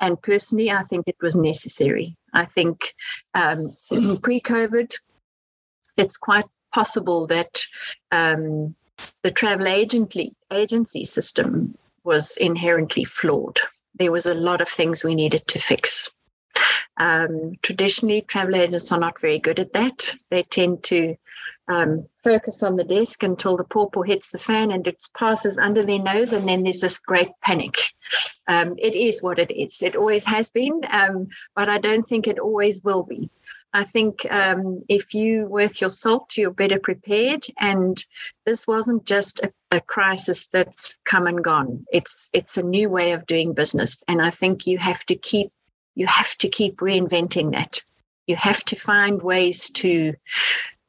[0.00, 2.16] And personally, I think it was necessary.
[2.32, 2.94] I think
[3.34, 3.76] um,
[4.22, 4.94] pre COVID,
[5.96, 7.62] it's quite possible that
[8.12, 8.74] um,
[9.22, 13.60] the travel agency, agency system was inherently flawed.
[13.94, 16.08] There was a lot of things we needed to fix.
[16.96, 20.14] Um, traditionally, travel agents are not very good at that.
[20.30, 21.16] They tend to
[21.70, 25.84] um, focus on the desk until the pawpaw hits the fan and it passes under
[25.84, 27.76] their nose, and then there's this great panic.
[28.48, 29.80] Um, it is what it is.
[29.80, 33.30] It always has been, um, but I don't think it always will be.
[33.72, 37.46] I think um, if you worth your salt, you're better prepared.
[37.60, 38.04] And
[38.44, 41.86] this wasn't just a, a, crisis that's come and gone.
[41.92, 45.52] It's it's a new way of doing business, and I think you have to keep
[45.94, 47.80] you have to keep reinventing that.
[48.26, 50.14] You have to find ways to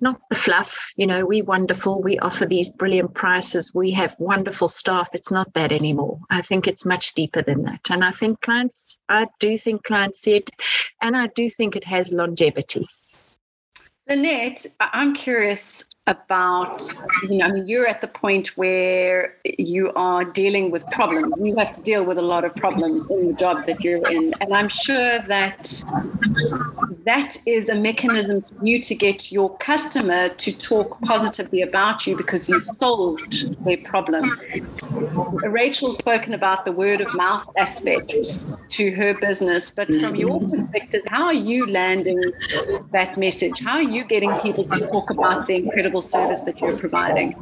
[0.02, 4.68] not the fluff, you know, we wonderful, we offer these brilliant prices, we have wonderful
[4.68, 5.10] staff.
[5.14, 6.20] It's not that anymore.
[6.30, 7.90] I think it's much deeper than that.
[7.90, 10.50] And I think clients, I do think clients see it,
[11.02, 12.86] and I do think it has longevity.
[14.08, 16.82] Lynette, I'm curious about
[17.30, 21.38] you know i mean you're at the point where you are dealing with problems.
[21.40, 24.34] You have to deal with a lot of problems in the job that you're in.
[24.42, 25.84] And i'm sure that
[27.06, 32.16] that is a mechanism for you to get your customer to talk positively about you
[32.16, 34.40] because you've solved their problem.
[35.44, 38.14] Rachel's spoken about the word of mouth aspect
[38.70, 42.22] to her business but from your perspective how are you landing
[42.92, 43.62] that message?
[43.62, 47.36] How are you getting people to talk about the incredible incredible service that you're providing?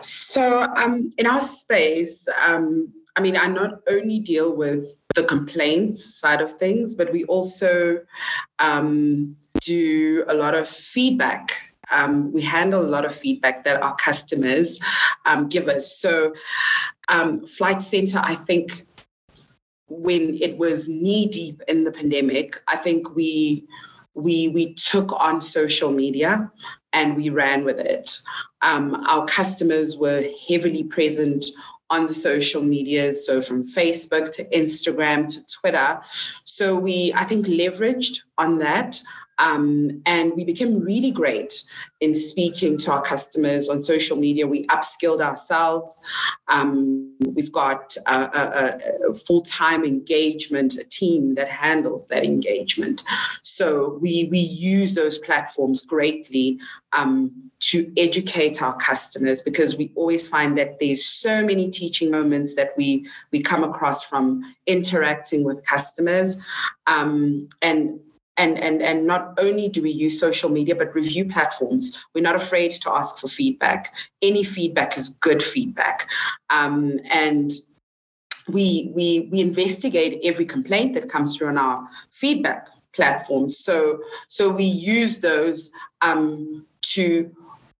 [0.00, 6.18] So, um, in our space, um, I mean, I not only deal with the complaints
[6.18, 7.98] side of things, but we also
[8.58, 11.52] um, do a lot of feedback.
[11.92, 14.80] Um, we handle a lot of feedback that our customers
[15.26, 15.98] um, give us.
[15.98, 16.32] So,
[17.08, 18.86] um, Flight Centre, I think,
[19.88, 23.66] when it was knee deep in the pandemic, I think we
[24.14, 26.50] we we took on social media
[26.92, 28.20] and we ran with it.
[28.62, 31.44] Um, our customers were heavily present
[31.90, 36.00] on the social medias, so from Facebook to Instagram to Twitter.
[36.44, 39.00] So we, I think, leveraged on that.
[39.38, 41.64] Um, and we became really great
[42.00, 44.46] in speaking to our customers on social media.
[44.46, 46.00] We upskilled ourselves.
[46.48, 53.04] Um, we've got a, a, a full time engagement a team that handles that engagement.
[53.42, 56.58] So we, we use those platforms greatly
[56.92, 62.54] um, to educate our customers because we always find that there's so many teaching moments
[62.54, 66.36] that we, we come across from interacting with customers.
[66.86, 68.00] Um, and
[68.36, 71.98] and and and not only do we use social media but review platforms.
[72.14, 73.94] We're not afraid to ask for feedback.
[74.22, 76.08] Any feedback is good feedback.
[76.50, 77.52] Um, and
[78.48, 84.50] we we we investigate every complaint that comes through on our feedback platforms so so
[84.50, 85.70] we use those
[86.02, 87.34] um, to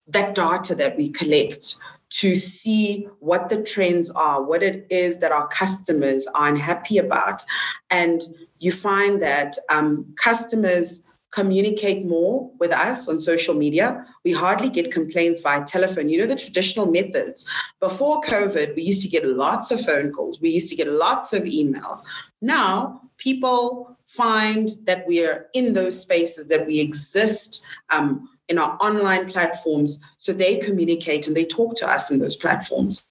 [0.09, 1.77] that data that we collect
[2.11, 7.45] to see what the trends are, what it is that our customers are unhappy about.
[7.91, 8.23] And
[8.59, 11.03] you find that um, customers
[11.35, 14.07] communicate more with us on social media.
[14.25, 16.09] We hardly get complaints via telephone.
[16.09, 17.45] You know, the traditional methods.
[17.81, 21.33] Before COVID, we used to get lots of phone calls, we used to get lots
[21.33, 21.99] of emails.
[22.41, 27.65] Now, people find that we are in those spaces, that we exist.
[27.91, 32.37] Um, in our online platforms so they communicate and they talk to us in those
[32.37, 33.11] platforms.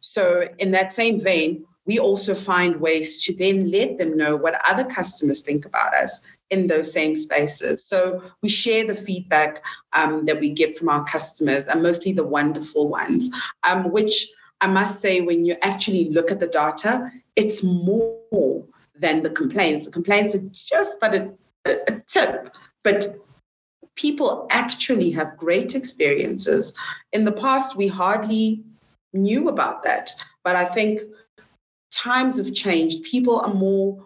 [0.00, 4.60] So, in that same vein, we also find ways to then let them know what
[4.68, 7.84] other customers think about us in those same spaces.
[7.84, 12.24] So we share the feedback um, that we get from our customers, and mostly the
[12.24, 13.30] wonderful ones,
[13.68, 14.28] um, which
[14.60, 18.64] I must say, when you actually look at the data, it's more
[18.94, 19.84] than the complaints.
[19.84, 21.32] The complaints are just but a,
[21.64, 23.16] a tip, but
[24.00, 26.72] people actually have great experiences.
[27.12, 28.62] In the past, we hardly
[29.12, 30.10] knew about that.
[30.42, 31.02] But I think
[31.92, 33.02] times have changed.
[33.02, 34.02] People are more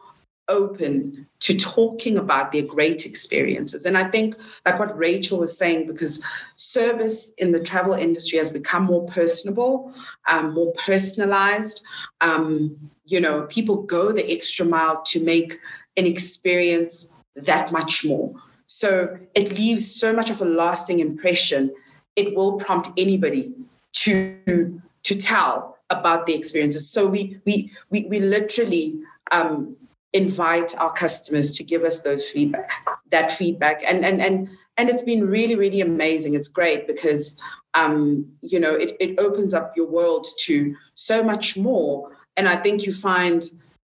[0.48, 3.84] open to talking about their great experiences.
[3.84, 4.34] And I think,
[4.66, 6.20] like what Rachel was saying, because
[6.56, 9.94] service in the travel industry has become more personable,
[10.28, 11.82] um, more personalized.
[12.20, 15.60] Um, you know, people go the extra mile to make
[15.96, 18.34] an experience that much more.
[18.76, 21.72] So it leaves so much of a lasting impression.
[22.16, 23.54] It will prompt anybody
[24.02, 26.90] to to tell about the experiences.
[26.90, 28.98] So we we we, we literally
[29.30, 29.76] um,
[30.12, 32.68] invite our customers to give us those feedback,
[33.10, 36.34] that feedback, and and and and it's been really really amazing.
[36.34, 37.36] It's great because
[37.74, 42.10] um, you know it it opens up your world to so much more.
[42.36, 43.48] And I think you find,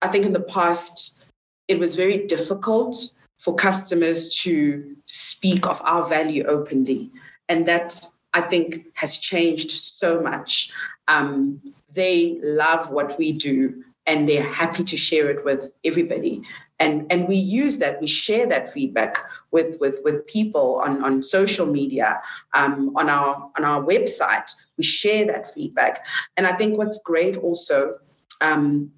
[0.03, 1.25] I think in the past
[1.69, 7.11] it was very difficult for customers to speak of our value openly.
[7.49, 10.71] And that I think has changed so much.
[11.09, 11.61] Um,
[11.93, 16.43] they love what we do and they're happy to share it with everybody.
[16.81, 19.19] And, and we use that, we share that feedback
[19.53, 22.21] with, with, with people on, on social media,
[22.53, 24.51] um, on, our, on our website.
[24.77, 26.05] We share that feedback.
[26.37, 27.95] And I think what's great also
[28.41, 28.91] um,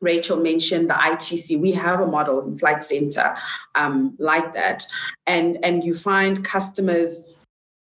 [0.00, 1.60] Rachel mentioned the ITC.
[1.60, 3.34] We have a model in Flight Centre
[3.74, 4.84] um, like that,
[5.26, 7.30] and and you find customers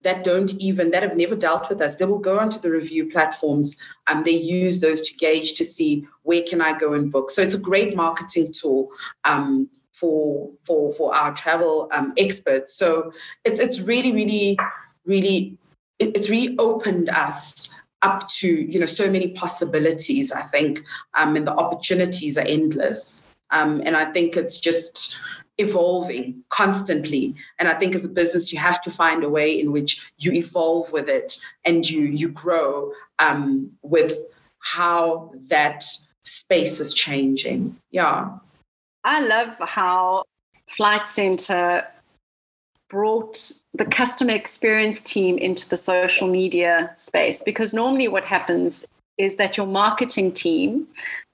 [0.02, 1.94] that don't even that have never dealt with us.
[1.94, 3.76] They will go onto the review platforms
[4.08, 7.30] and um, they use those to gauge to see where can I go and book.
[7.30, 8.90] So it's a great marketing tool.
[9.24, 13.12] Um, for for for our travel um, experts, so
[13.44, 14.58] it's it's really really
[15.04, 15.56] really
[15.98, 17.68] it, it's reopened us
[18.02, 20.82] up to you know so many possibilities i think
[21.14, 23.22] um, and the opportunities are endless.
[23.50, 25.16] Um, and i think it's just
[25.58, 27.34] evolving constantly.
[27.58, 30.32] And i think as a business you have to find a way in which you
[30.32, 34.14] evolve with it and you you grow um, with
[34.62, 35.84] how that
[36.24, 37.76] space is changing.
[37.90, 38.30] Yeah.
[39.04, 40.24] I love how
[40.68, 41.86] flight centre
[42.92, 48.84] brought the customer experience team into the social media space because normally what happens
[49.16, 50.86] is that your marketing team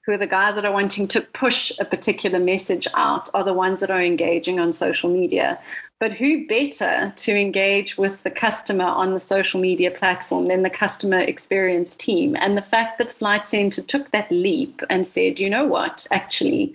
[0.05, 3.53] who are the guys that are wanting to push a particular message out, are the
[3.53, 5.59] ones that are engaging on social media.
[5.99, 10.69] But who better to engage with the customer on the social media platform than the
[10.71, 12.35] customer experience team?
[12.39, 16.73] And the fact that Flight Centre took that leap and said, you know what, actually,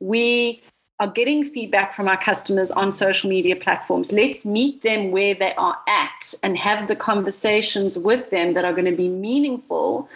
[0.00, 0.60] we
[0.98, 4.12] are getting feedback from our customers on social media platforms.
[4.12, 8.72] Let's meet them where they are at and have the conversations with them that are
[8.72, 10.08] going to be meaningful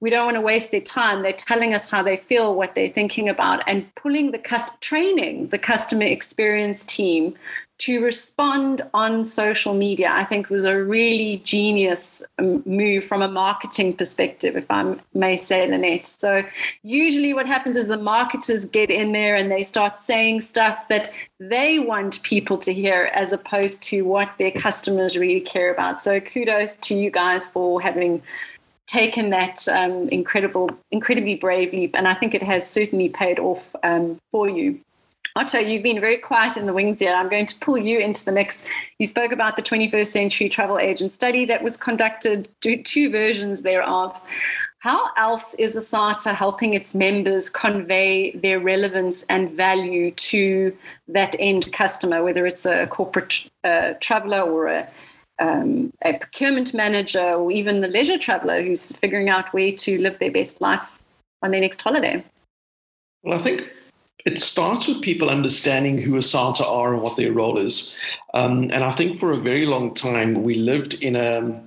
[0.00, 1.22] we don't want to waste their time.
[1.22, 4.38] They're telling us how they feel, what they're thinking about, and pulling the
[4.80, 7.34] training the customer experience team
[7.78, 10.08] to respond on social media.
[10.10, 15.36] I think was a really genius um, move from a marketing perspective, if I may
[15.36, 16.06] say, Lynette.
[16.06, 16.42] So
[16.82, 21.12] usually, what happens is the marketers get in there and they start saying stuff that
[21.38, 26.02] they want people to hear, as opposed to what their customers really care about.
[26.02, 28.22] So kudos to you guys for having
[28.86, 33.76] taken that um, incredible, incredibly brave leap, and I think it has certainly paid off
[33.82, 34.80] um, for you.
[35.36, 37.12] Otto, you've been very quiet in the wings here.
[37.12, 38.64] I'm going to pull you into the mix.
[38.98, 44.18] You spoke about the 21st Century Travel Agent study that was conducted, two versions thereof.
[44.78, 50.74] How else is ASATA helping its members convey their relevance and value to
[51.08, 54.88] that end customer, whether it's a corporate uh, traveler or a
[55.38, 60.18] um, a procurement manager or even the leisure traveler who's figuring out where to live
[60.18, 61.02] their best life
[61.42, 62.24] on their next holiday?
[63.22, 63.70] Well, I think
[64.26, 67.96] it starts with people understanding who ASATA are and what their role is.
[68.34, 71.62] Um, and I think for a very long time, we lived in a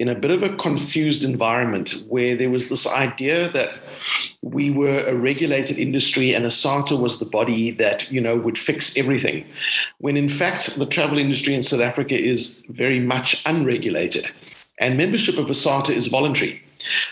[0.00, 3.74] in a bit of a confused environment where there was this idea that
[4.42, 8.96] we were a regulated industry and ASATA was the body that you know would fix
[8.96, 9.44] everything.
[9.98, 14.26] When in fact the travel industry in south africa is very much unregulated.
[14.80, 16.60] And membership of ASATA is voluntary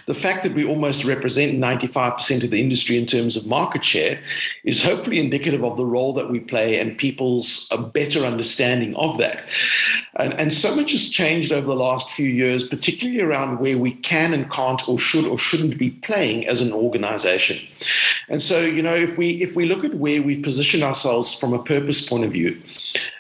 [0.07, 4.19] the fact that we almost represent 95% of the industry in terms of market share
[4.65, 9.41] is hopefully indicative of the role that we play and people's better understanding of that.
[10.17, 13.93] And, and so much has changed over the last few years, particularly around where we
[13.93, 17.59] can and can't or should or shouldn't be playing as an organization.
[18.29, 21.53] And so, you know, if we if we look at where we've positioned ourselves from
[21.53, 22.61] a purpose point of view,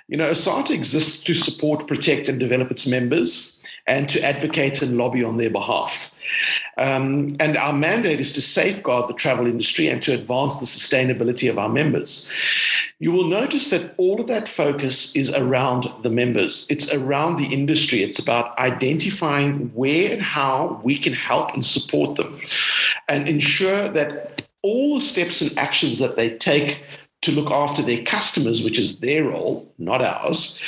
[0.08, 4.96] you know, ASATA exists to support, protect, and develop its members and to advocate and
[4.96, 6.14] lobby on their behalf.
[6.78, 11.50] Um, and our mandate is to safeguard the travel industry and to advance the sustainability
[11.50, 12.30] of our members.
[12.98, 16.66] You will notice that all of that focus is around the members.
[16.70, 18.02] It's around the industry.
[18.02, 22.40] It's about identifying where and how we can help and support them
[23.08, 26.78] and ensure that all the steps and actions that they take
[27.22, 30.60] to look after their customers, which is their role, not ours,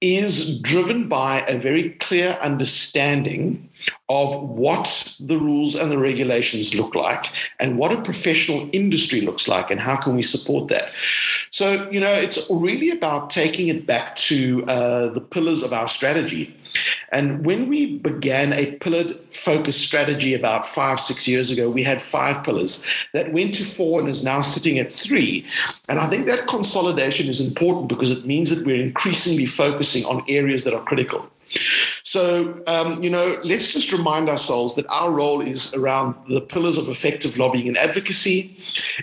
[0.00, 3.68] is driven by a very clear understanding
[4.08, 7.26] of what the rules and the regulations look like
[7.58, 10.90] and what a professional industry looks like and how can we support that.
[11.50, 15.88] So you know it's really about taking it back to uh, the pillars of our
[15.88, 16.54] strategy.
[17.12, 22.00] And when we began a pillared focus strategy about five six years ago we had
[22.02, 25.44] five pillars that went to four and is now sitting at three.
[25.88, 30.24] And i think that consolidation is important because it means that we're increasingly focusing on
[30.28, 31.30] areas that are critical
[32.02, 36.78] so, um, you know, let's just remind ourselves that our role is around the pillars
[36.78, 38.56] of effective lobbying and advocacy.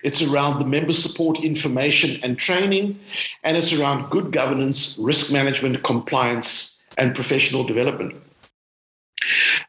[0.03, 2.99] It's around the member support, information, and training.
[3.43, 8.22] And it's around good governance, risk management, compliance, and professional development.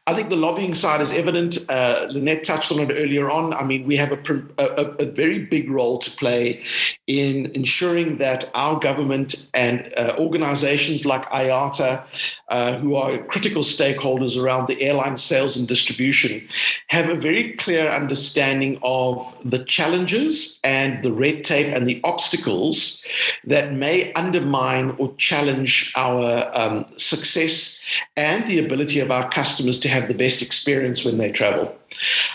[0.07, 1.57] I think the lobbying side is evident.
[1.67, 3.53] Uh, Lynette touched on it earlier on.
[3.53, 6.61] I mean, we have a, a, a very big role to play
[7.07, 12.03] in ensuring that our government and uh, organizations like IATA,
[12.49, 16.47] uh, who are critical stakeholders around the airline sales and distribution,
[16.89, 23.03] have a very clear understanding of the challenges and the red tape and the obstacles
[23.43, 27.83] that may undermine or challenge our um, success
[28.15, 31.77] and the ability of our customers to have the best experience when they travel.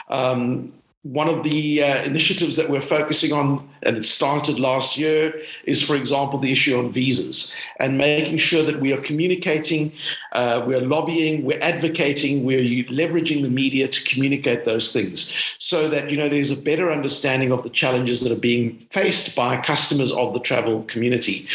[0.09, 0.73] Um,
[1.03, 5.83] one of the uh, initiatives that we're focusing on, and it started last year, is,
[5.83, 9.93] for example, the issue on visas and making sure that we are communicating,
[10.33, 16.11] uh, we're lobbying, we're advocating, we're leveraging the media to communicate those things so that,
[16.11, 20.13] you know, there's a better understanding of the challenges that are being faced by customers
[20.13, 21.49] of the travel community.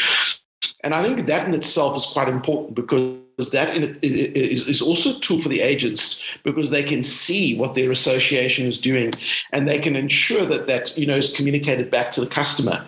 [0.83, 5.19] And I think that in itself is quite important because that is, is also a
[5.19, 9.11] tool for the agents because they can see what their association is doing
[9.51, 12.85] and they can ensure that that you know is communicated back to the customer.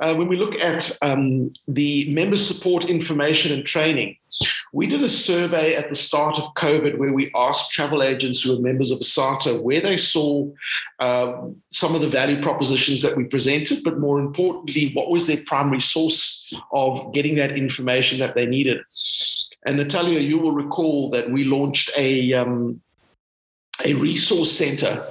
[0.00, 4.16] Uh, when we look at um, the member support information and training,
[4.72, 8.56] We did a survey at the start of COVID where we asked travel agents who
[8.56, 10.48] were members of ASATA where they saw
[10.98, 15.42] uh, some of the value propositions that we presented, but more importantly, what was their
[15.46, 18.78] primary source of getting that information that they needed.
[19.66, 22.80] And Natalia, you will recall that we launched a um,
[23.84, 25.06] a resource center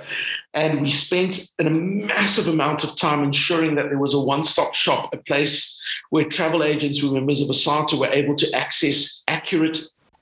[0.54, 4.74] and we spent a massive amount of time ensuring that there was a one stop
[4.74, 5.80] shop, a place
[6.10, 9.80] where travel agents who were members of ASATA were able to access accurate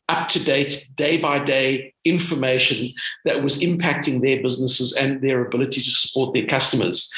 [0.09, 2.93] up to date, day by day information
[3.25, 7.11] that was impacting their businesses and their ability to support their customers.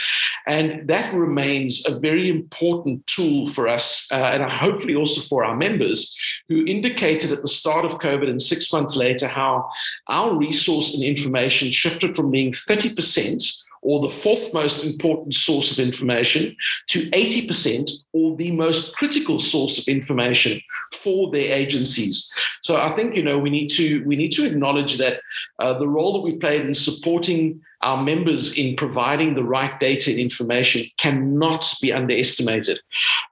[0.47, 5.55] And that remains a very important tool for us, uh, and hopefully also for our
[5.55, 6.17] members
[6.47, 9.69] who indicated at the start of COVID and six months later how
[10.07, 15.79] our resource and information shifted from being 30% or the fourth most important source of
[15.79, 16.55] information
[16.87, 20.59] to 80% or the most critical source of information
[20.93, 22.33] for their agencies.
[22.61, 25.21] So I think you know we need to we need to acknowledge that
[25.59, 30.11] uh, the role that we played in supporting our members in providing the right data
[30.11, 32.79] and information cannot be underestimated.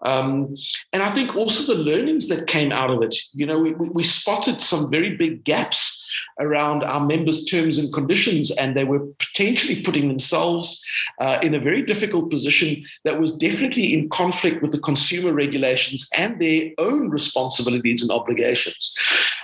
[0.03, 0.55] Um,
[0.93, 4.03] and I think also the learnings that came out of it, you know, we, we
[4.03, 6.06] spotted some very big gaps
[6.39, 10.85] around our members' terms and conditions, and they were potentially putting themselves
[11.19, 16.09] uh, in a very difficult position that was definitely in conflict with the consumer regulations
[16.15, 18.95] and their own responsibilities and obligations.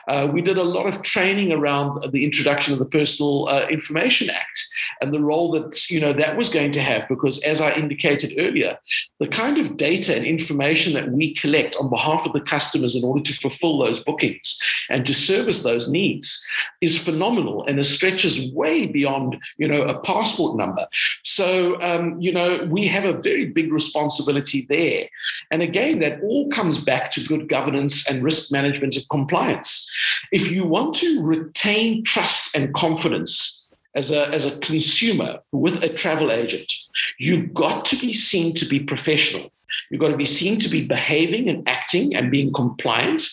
[0.08, 4.30] Uh, we did a lot of training around the introduction of the Personal uh, Information
[4.30, 7.72] Act and the role that you know that was going to have because as i
[7.74, 8.78] indicated earlier
[9.20, 13.04] the kind of data and information that we collect on behalf of the customers in
[13.04, 14.60] order to fulfill those bookings
[14.90, 16.46] and to service those needs
[16.82, 20.86] is phenomenal and it stretches way beyond you know a passport number.
[21.24, 25.08] So um, you know we have a very big responsibility there.
[25.52, 29.92] And again that all comes back to good governance and risk management and compliance.
[30.32, 33.63] If you want to retain trust and confidence
[33.96, 36.72] as a, as a consumer with a travel agent,
[37.20, 39.52] you've got to be seen to be professional.
[39.90, 43.24] You've got to be seen to be behaving and acting and being compliant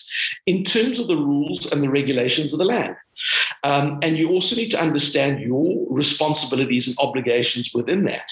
[0.45, 2.95] in terms of the rules and the regulations of the land.
[3.63, 8.31] Um, and you also need to understand your responsibilities and obligations within that.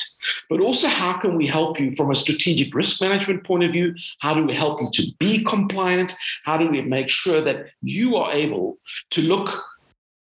[0.49, 3.93] But also, how can we help you from a strategic risk management point of view?
[4.19, 6.13] How do we help you to be compliant?
[6.45, 8.77] How do we make sure that you are able
[9.11, 9.63] to look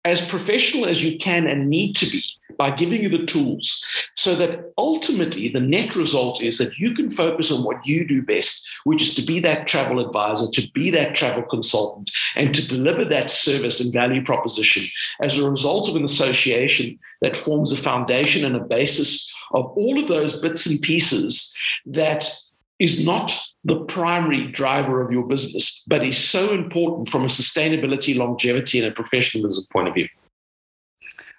[0.05, 2.25] as professional as you can and need to be
[2.57, 3.85] by giving you the tools
[4.17, 8.23] so that ultimately the net result is that you can focus on what you do
[8.23, 12.69] best, which is to be that travel advisor, to be that travel consultant, and to
[12.69, 14.85] deliver that service and value proposition
[15.23, 20.01] as a result of an association that forms a foundation and a basis of all
[20.01, 22.31] of those bits and pieces that
[22.79, 28.17] is not the primary driver of your business, but is so important from a sustainability,
[28.17, 30.09] longevity, and a professionalism point of view.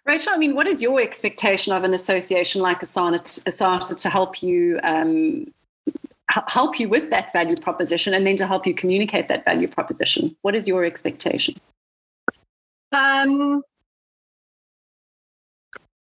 [0.05, 4.41] Rachel, I mean, what is your expectation of an association like ASATA, ASATA to help
[4.41, 5.51] you um,
[6.47, 10.35] help you with that value proposition, and then to help you communicate that value proposition?
[10.41, 11.55] What is your expectation?
[12.91, 13.63] Um,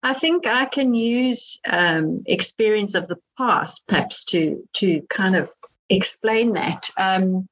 [0.04, 5.49] I think I can use um, experience of the past, perhaps, to to kind of
[5.91, 6.89] explain that.
[6.97, 7.47] Um,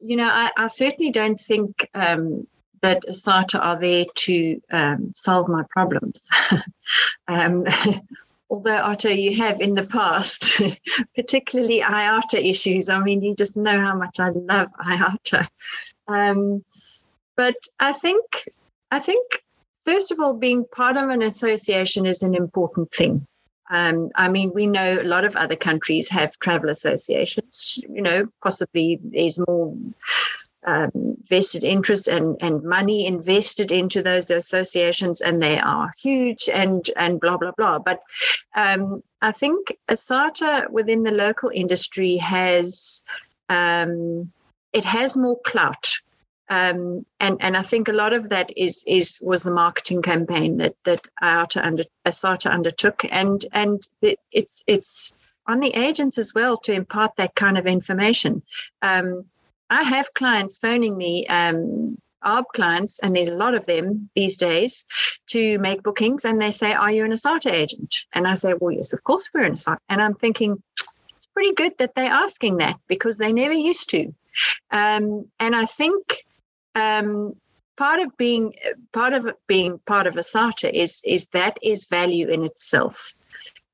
[0.00, 2.46] you know, I, I, certainly don't think um,
[2.82, 6.28] that ASATA are there to um, solve my problems.
[7.28, 7.66] Um,
[8.50, 10.60] although, Otto, you have in the past,
[11.14, 12.88] particularly IATA issues.
[12.88, 15.46] I mean, you just know how much I love IATA.
[16.06, 16.64] Um,
[17.36, 18.48] but I think,
[18.90, 19.42] I think
[19.84, 23.26] first of all, being part of an association is an important thing.
[23.70, 27.78] Um, I mean, we know a lot of other countries have travel associations.
[27.88, 29.76] You know, possibly there's more
[30.64, 36.88] um, vested interest and, and money invested into those associations, and they are huge and
[36.96, 37.78] and blah blah blah.
[37.78, 38.00] But
[38.54, 43.02] um, I think ASATA within the local industry has
[43.48, 44.32] um,
[44.72, 45.98] it has more clout
[46.50, 50.56] um, and and I think a lot of that is is was the marketing campaign
[50.58, 55.12] that that IATA under ASATA undertook, and and it's it's
[55.46, 58.42] on the agents as well to impart that kind of information.
[58.82, 59.24] Um,
[59.70, 61.26] I have clients phoning me.
[61.26, 64.84] Um, ARB clients, and there's a lot of them these days,
[65.28, 68.72] to make bookings, and they say, "Are you an ASATA agent?" And I say, "Well,
[68.72, 70.60] yes, of course we're an ASATA." And I'm thinking,
[71.16, 74.12] it's pretty good that they're asking that because they never used to.
[74.72, 76.24] Um, and I think
[76.78, 77.34] um,
[77.76, 78.54] part of being
[78.92, 83.12] part of being part of ASATA is is that is value in itself.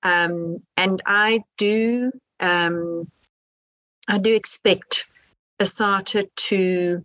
[0.03, 3.11] Um, and I do um,
[4.09, 5.09] I do expect
[5.61, 7.03] ASATA to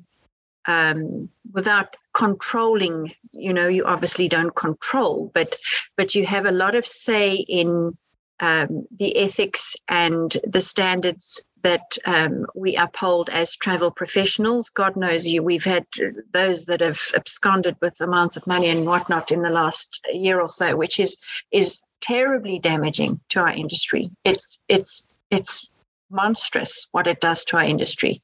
[0.65, 5.55] um, without controlling you know you obviously don't control but
[5.95, 7.95] but you have a lot of say in
[8.39, 14.69] um, the ethics and the standards that um, we uphold as travel professionals.
[14.69, 15.85] God knows you, we've had
[16.31, 20.49] those that have absconded with amounts of money and whatnot in the last year or
[20.49, 21.17] so, which is
[21.51, 24.09] is terribly damaging to our industry.
[24.23, 25.69] It's it's it's
[26.09, 28.21] monstrous what it does to our industry.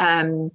[0.00, 0.50] Um,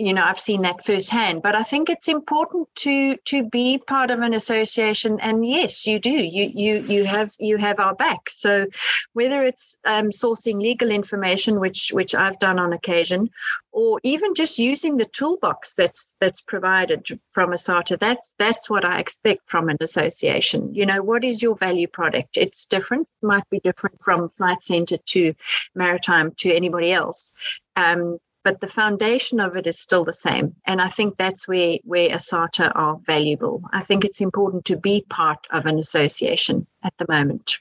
[0.00, 1.42] you know i've seen that firsthand.
[1.42, 5.18] But i think it's important to to be part of an association.
[5.20, 6.10] And yes you do.
[6.10, 8.30] You you you have you have our back.
[8.30, 8.66] So
[9.12, 13.30] whether it's um, sourcing legal information which which i've done on occasion
[13.72, 18.98] or even just using the toolbox that's that's provided from ASATA that's that's what i
[18.98, 20.74] expect from an association.
[20.74, 22.36] You know what is your value product?
[22.36, 25.34] It's different might be different from flight centre to
[25.74, 27.32] maritime to anybody else.
[27.76, 30.54] Um, but the foundation of it is still the same.
[30.66, 33.62] And I think that's where, where ASATA are valuable.
[33.72, 37.58] I think it's important to be part of an association at the moment.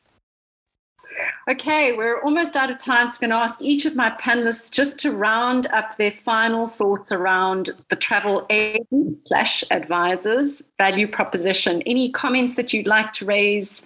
[1.49, 3.09] Okay, we're almost out of time.
[3.09, 6.67] So I'm going to ask each of my panelists just to round up their final
[6.67, 11.81] thoughts around the travel agent slash advisors value proposition.
[11.83, 13.83] Any comments that you'd like to raise?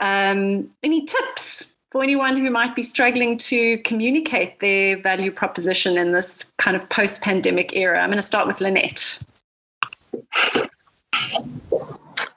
[0.00, 6.12] Um, any tips for anyone who might be struggling to communicate their value proposition in
[6.12, 8.00] this kind of post pandemic era?
[8.00, 9.18] I'm going to start with Lynette.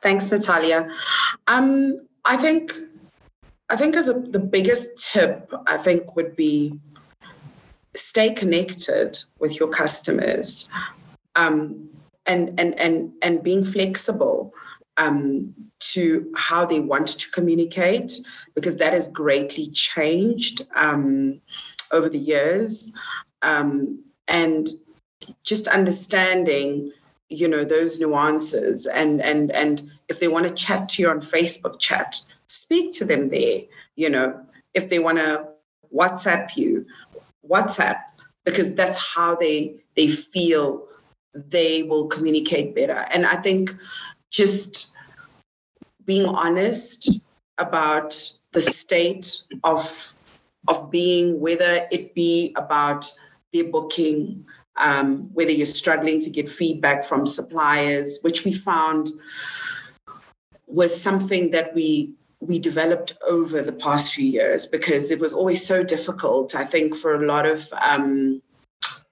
[0.02, 0.90] Thanks, Natalia.
[1.48, 2.72] Um, I think
[3.70, 6.78] I think as a, the biggest tip, I think would be
[7.96, 10.70] stay connected with your customers
[11.36, 11.90] um,
[12.26, 14.54] and, and, and, and being flexible
[14.98, 18.20] um, to how they want to communicate
[18.56, 21.40] because that has greatly changed um,
[21.92, 22.92] over the years.
[23.42, 24.70] Um, and
[25.44, 26.92] just understanding
[27.30, 31.22] you know those nuances and and and if they want to chat to you on
[31.22, 33.62] facebook chat speak to them there
[33.96, 34.40] you know.
[34.74, 35.48] If they want to
[35.94, 36.86] whatsapp you
[37.48, 37.98] whatsapp
[38.46, 40.88] because that's how they they feel
[41.34, 43.06] they will communicate better.
[43.14, 43.76] And i think
[44.32, 44.92] just
[46.06, 47.20] being honest
[47.58, 50.14] about the state of
[50.68, 53.12] of being, whether it be about
[53.52, 54.46] their booking,
[54.78, 59.12] um, whether you're struggling to get feedback from suppliers, which we found
[60.68, 65.64] was something that we we developed over the past few years because it was always
[65.66, 66.56] so difficult.
[66.56, 68.42] I think for a lot of um,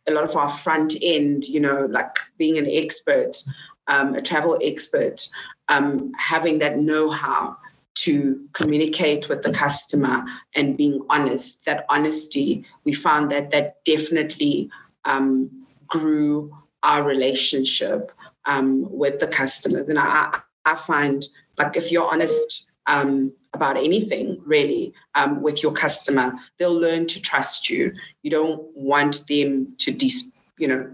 [0.08, 3.44] a lot of our front end, you know, like being an expert
[3.90, 5.28] um, a travel expert,
[5.68, 7.58] um, having that know how
[7.96, 10.24] to communicate with the customer
[10.56, 11.66] and being honest.
[11.66, 14.70] That honesty, we found that that definitely
[15.04, 18.12] um, grew our relationship
[18.46, 19.90] um, with the customers.
[19.90, 21.28] And I, I find
[21.58, 27.22] like if you're honest um, about anything really um, with your customer, they'll learn to
[27.22, 27.94] trust you.
[28.24, 30.90] You don't want them to, dis- you know,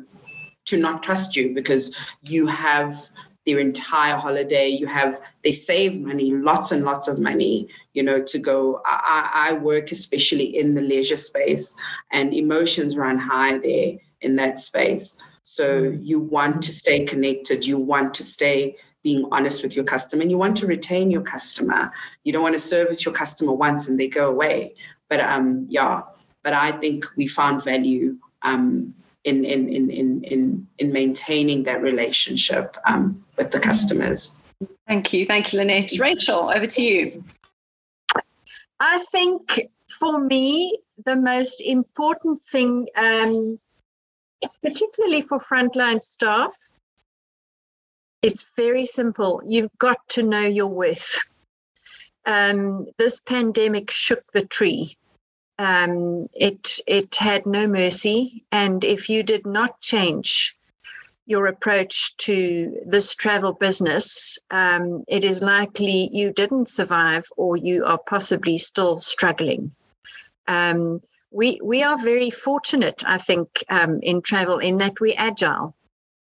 [0.66, 3.10] to not trust you because you have
[3.46, 8.22] their entire holiday you have they save money lots and lots of money you know
[8.22, 8.82] to go.
[8.86, 11.74] I, I work especially in the leisure space
[12.12, 15.18] and emotions run high there in that space.
[15.44, 17.66] So you want to stay connected.
[17.66, 21.22] You want to stay being honest with your customer and you want to retain your
[21.22, 21.92] customer.
[22.24, 24.74] You don't want to service your customer once and they go away.
[25.10, 26.02] But um yeah
[26.44, 28.94] but i think we found value um
[29.26, 34.36] in in in in in, in maintaining that relationship um, with the customers.
[34.88, 36.00] Thank you, thank you, Lynette.
[36.00, 37.24] Rachel, over to you.
[38.80, 39.70] I think
[40.00, 43.60] for me, the most important thing, um,
[44.62, 46.54] particularly for frontline staff,
[48.22, 49.42] it's very simple.
[49.46, 51.20] You've got to know your worth.
[52.26, 54.98] Um, this pandemic shook the tree
[55.58, 60.56] um, it it had no mercy, and if you did not change
[61.26, 67.86] your approach to this travel business, um, it is likely you didn't survive, or you
[67.86, 69.72] are possibly still struggling.
[70.48, 71.02] Um,
[71.32, 75.76] we we are very fortunate, I think, um, in travel in that we're agile.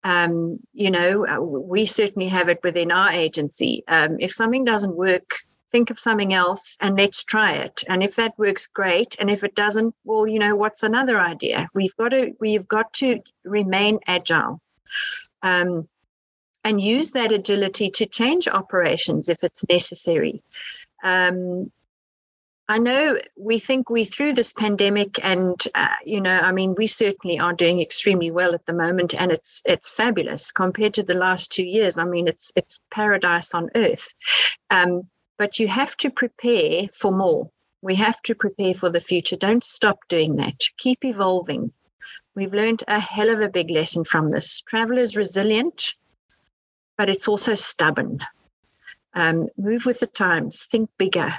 [0.04, 3.82] Um, you know, uh, we certainly have it within our agency.
[3.88, 5.38] Um, if something doesn't work
[5.72, 9.44] think of something else and let's try it and if that works great and if
[9.44, 13.98] it doesn't well you know what's another idea we've got to we've got to remain
[14.06, 14.60] agile
[15.42, 15.88] um,
[16.64, 20.42] and use that agility to change operations if it's necessary
[21.02, 21.70] um,
[22.68, 26.88] I know we think we through this pandemic, and uh, you know, I mean, we
[26.88, 31.14] certainly are doing extremely well at the moment, and it's it's fabulous compared to the
[31.14, 31.96] last two years.
[31.96, 34.12] I mean, it's it's paradise on earth.
[34.70, 35.08] Um,
[35.38, 37.50] but you have to prepare for more.
[37.82, 39.36] We have to prepare for the future.
[39.36, 40.60] Don't stop doing that.
[40.78, 41.72] Keep evolving.
[42.34, 44.60] We've learned a hell of a big lesson from this.
[44.62, 45.94] Travel is resilient,
[46.98, 48.20] but it's also stubborn.
[49.14, 51.32] Um, move with the times, think bigger,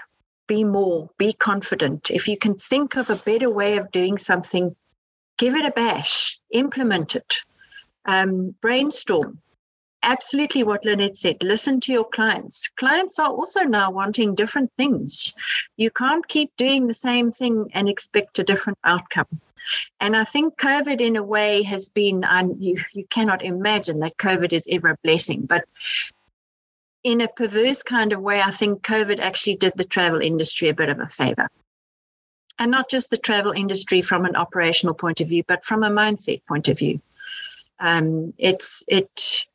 [0.48, 2.10] be more, be confident.
[2.10, 4.76] If you can think of a better way of doing something,
[5.38, 7.38] give it a bash, implement it,
[8.06, 9.42] um, brainstorm.
[10.08, 11.44] Absolutely what Lynette said.
[11.44, 12.70] Listen to your clients.
[12.70, 15.34] Clients are also now wanting different things.
[15.76, 19.42] You can't keep doing the same thing and expect a different outcome.
[20.00, 24.16] And I think COVID, in a way, has been, and you, you cannot imagine that
[24.16, 25.66] COVID is ever a blessing, but
[27.04, 30.74] in a perverse kind of way, I think COVID actually did the travel industry a
[30.74, 31.50] bit of a favor.
[32.58, 35.90] And not just the travel industry from an operational point of view, but from a
[35.90, 37.02] mindset point of view.
[37.82, 39.46] Um, it's it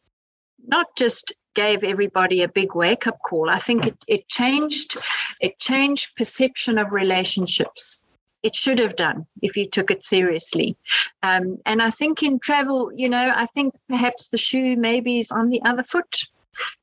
[0.66, 3.50] not just gave everybody a big wake up call.
[3.50, 4.96] I think it, it changed
[5.40, 8.04] it changed perception of relationships.
[8.42, 10.76] It should have done if you took it seriously.
[11.22, 15.30] Um, and I think in travel, you know, I think perhaps the shoe maybe is
[15.30, 16.24] on the other foot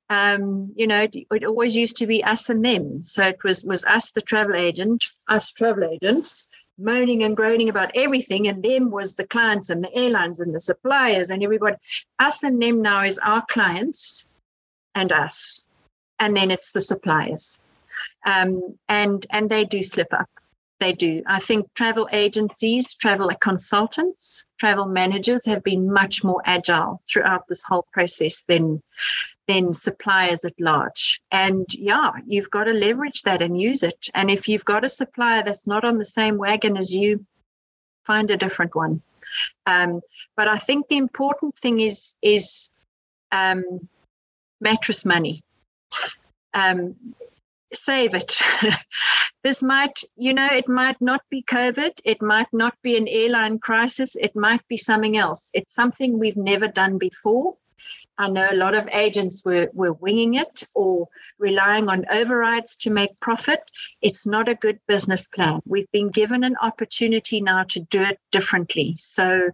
[0.09, 3.05] um, you know, it always used to be us and them.
[3.05, 6.48] So it was was us, the travel agent, us travel agents,
[6.79, 10.59] moaning and groaning about everything, and them was the clients and the airlines and the
[10.59, 11.75] suppliers and everybody.
[12.19, 14.27] Us and them now is our clients
[14.95, 15.67] and us,
[16.19, 17.59] and then it's the suppliers,
[18.25, 20.29] um, and and they do slip up.
[20.79, 21.21] They do.
[21.27, 27.63] I think travel agencies, travel consultants, travel managers have been much more agile throughout this
[27.63, 28.81] whole process than
[29.47, 31.21] than suppliers at large.
[31.31, 34.07] And yeah, you've got to leverage that and use it.
[34.13, 37.25] And if you've got a supplier that's not on the same wagon as you,
[38.05, 39.01] find a different one.
[39.65, 40.01] Um,
[40.37, 42.73] but I think the important thing is is
[43.31, 43.63] um,
[44.61, 45.43] mattress money.
[46.53, 46.95] Um,
[47.73, 48.41] save it.
[49.43, 51.91] this might, you know, it might not be COVID.
[52.03, 54.15] It might not be an airline crisis.
[54.19, 55.49] It might be something else.
[55.53, 57.55] It's something we've never done before.
[58.17, 61.07] I know a lot of agents were, were winging it or
[61.37, 63.61] relying on overrides to make profit.
[64.01, 65.61] It's not a good business plan.
[65.65, 68.95] We've been given an opportunity now to do it differently.
[68.97, 69.51] So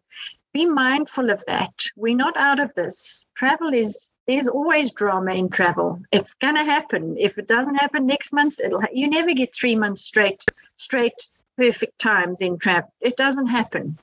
[0.52, 1.74] be mindful of that.
[1.96, 3.26] We're not out of this.
[3.36, 6.02] Travel is there's always drama in travel.
[6.12, 7.16] It's gonna happen.
[7.20, 10.44] If it doesn't happen next month, it'll ha- you never get three months straight
[10.76, 12.92] straight perfect times in travel.
[13.02, 13.98] It doesn't happen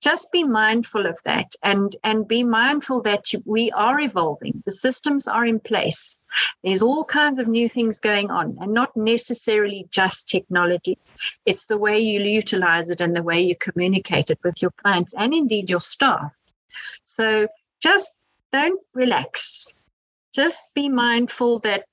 [0.00, 4.72] just be mindful of that and and be mindful that you, we are evolving the
[4.72, 6.24] systems are in place
[6.64, 10.98] there's all kinds of new things going on and not necessarily just technology
[11.44, 15.14] it's the way you utilize it and the way you communicate it with your clients
[15.14, 16.32] and indeed your staff
[17.04, 17.46] so
[17.80, 18.14] just
[18.52, 19.72] don't relax
[20.34, 21.86] just be mindful that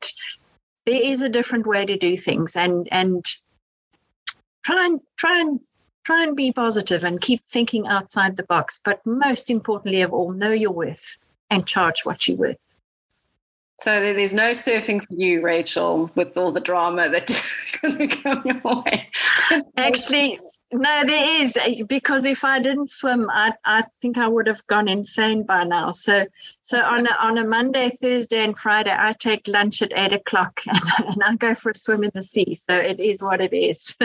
[0.86, 3.26] there is a different way to do things and and
[4.64, 5.60] try and try and
[6.04, 8.80] try and be positive and keep thinking outside the box.
[8.84, 11.18] But most importantly of all, know your worth
[11.50, 12.58] and charge what you're worth.
[13.80, 18.44] So there's no surfing for you, Rachel, with all the drama that's going to come
[18.46, 19.10] your way.
[19.76, 20.40] Actually,
[20.74, 24.66] no, there is eh, because if I didn't swim, I I think I would have
[24.68, 25.92] gone insane by now.
[25.92, 26.26] So
[26.62, 30.60] so on a, on a Monday, Thursday, and Friday, I take lunch at eight o'clock
[30.68, 32.56] and, and I go for a swim in the sea.
[32.56, 33.96] So it is what it is.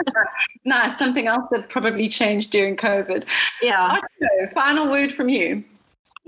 [0.64, 0.98] nice.
[0.98, 3.24] Something else that probably changed during COVID.
[3.60, 4.00] Yeah.
[4.54, 5.64] Final word from you.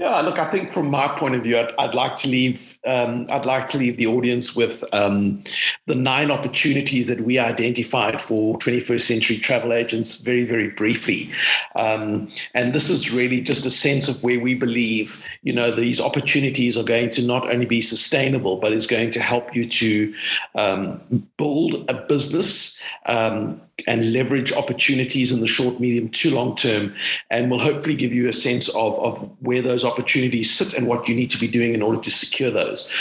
[0.01, 2.79] Yeah, look, I think from my point of view, I'd, I'd like to leave.
[2.87, 5.45] Um, I'd like to leave the audience with um,
[5.85, 11.31] the nine opportunities that we identified for 21st century travel agents, very, very briefly.
[11.77, 16.01] Um, and this is really just a sense of where we believe, you know, these
[16.01, 20.15] opportunities are going to not only be sustainable, but is going to help you to
[20.55, 26.95] um, build a business um, and leverage opportunities in the short, medium to long term,
[27.31, 31.09] and will hopefully give you a sense of, of where those opportunities sit and what
[31.09, 32.93] you need to be doing in order to secure those.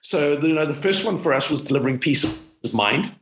[0.00, 2.38] So, the, you know, the first one for us was delivering peace of
[2.74, 3.12] mind.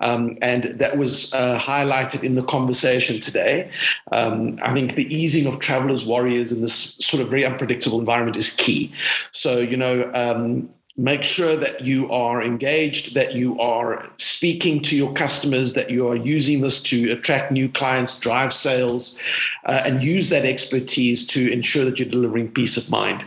[0.00, 3.70] Um, and that was uh, highlighted in the conversation today.
[4.10, 8.36] Um, I think the easing of travelers' warriors in this sort of very unpredictable environment
[8.36, 8.92] is key.
[9.32, 14.96] So, you know, um, make sure that you are engaged, that you are speaking to
[14.96, 19.18] your customers, that you are using this to attract new clients, drive sales,
[19.66, 23.24] uh, and use that expertise to ensure that you're delivering peace of mind.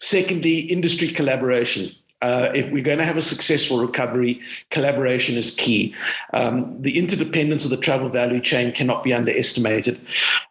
[0.00, 1.90] Secondly, industry collaboration
[2.20, 4.40] Uh, if we're going to have a successful recovery,
[4.70, 5.94] collaboration is key.
[6.32, 10.00] Um, the interdependence of the travel value chain cannot be underestimated.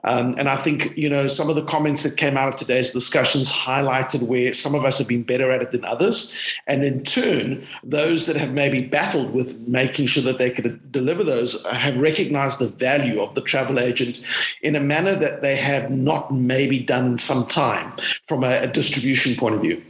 [0.05, 2.91] Um, and I think, you know, some of the comments that came out of today's
[2.91, 6.34] discussions highlighted where some of us have been better at it than others.
[6.68, 11.24] And in turn, those that have maybe battled with making sure that they could deliver
[11.26, 14.22] those have recognized the value of the travel agent
[14.61, 17.91] in a manner that they have not maybe done in some time
[18.24, 19.84] from a, a distribution point of view.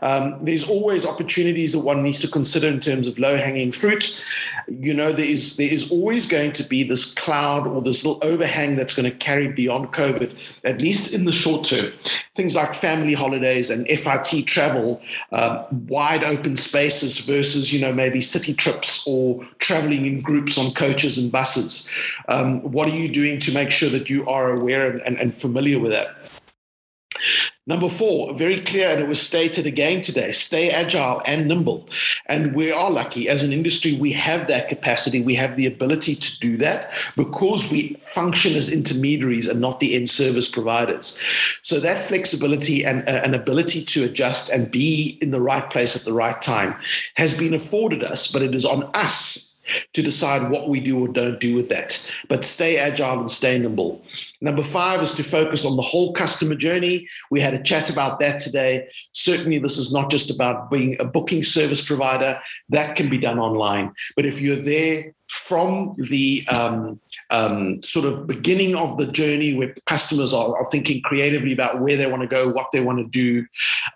[0.00, 4.20] Um, there's always opportunities that one needs to consider in terms of low hanging fruit.
[4.68, 8.20] You know, there is there is always going to be this cloud or this little
[8.22, 10.34] overhang that's going to carry beyond COVID,
[10.64, 11.92] at least in the short term.
[12.34, 15.00] Things like family holidays and FIT travel,
[15.32, 20.72] uh, wide open spaces versus you know maybe city trips or traveling in groups on
[20.72, 21.92] coaches and buses.
[22.28, 25.34] Um, what are you doing to make sure that you are aware and, and, and
[25.34, 26.21] familiar with that?
[27.64, 31.88] Number four, very clear, and it was stated again today stay agile and nimble.
[32.26, 36.16] And we are lucky as an industry, we have that capacity, we have the ability
[36.16, 41.22] to do that because we function as intermediaries and not the end service providers.
[41.62, 45.94] So that flexibility and uh, an ability to adjust and be in the right place
[45.94, 46.74] at the right time
[47.14, 49.51] has been afforded us, but it is on us
[49.92, 52.10] to decide what we do or don't do with that.
[52.28, 54.02] But stay agile and stay nimble.
[54.40, 57.08] Number five is to focus on the whole customer journey.
[57.30, 58.88] We had a chat about that today.
[59.12, 62.40] Certainly, this is not just about being a booking service provider,
[62.70, 63.92] that can be done online.
[64.16, 67.00] But if you're there from the um,
[67.30, 71.96] um, sort of beginning of the journey where customers are, are, thinking creatively about where
[71.96, 73.46] they want to go, what they want to do,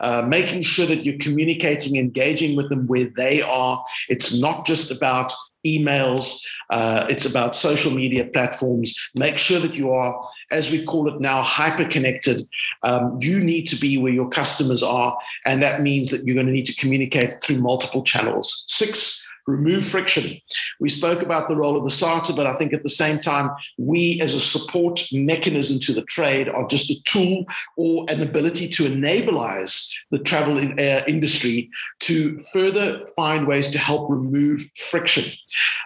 [0.00, 3.84] uh, making sure that you're communicating, engaging with them where they are.
[4.08, 5.30] It's not just about
[5.66, 6.40] emails,
[6.70, 8.94] uh, it's about social media platforms.
[9.14, 10.12] Make sure that you are,
[10.50, 12.46] as we call it now, hyper connected.
[12.82, 16.46] Um, you need to be where your customers are, and that means that you're going
[16.46, 18.64] to need to communicate through multiple channels.
[18.68, 20.36] Six, remove friction.
[20.80, 23.50] We spoke about the role of the SATA, but I think at the same time,
[23.78, 27.44] we as a support mechanism to the trade are just a tool
[27.76, 31.70] or an ability to enableize the travel in, uh, industry
[32.00, 35.24] to further find ways to help remove friction.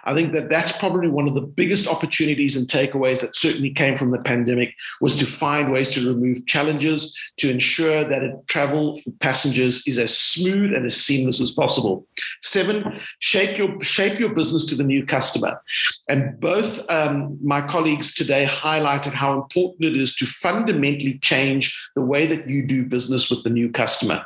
[0.05, 3.95] I think that that's probably one of the biggest opportunities and takeaways that certainly came
[3.95, 9.11] from the pandemic was to find ways to remove challenges to ensure that travel for
[9.19, 12.07] passengers is as smooth and as seamless as possible.
[12.41, 15.61] Seven, shape shape your shape your business to the new customer.
[16.09, 22.01] And both um, my colleagues today highlighted how important it is to fundamentally change the
[22.01, 24.25] way that you do business with the new customer.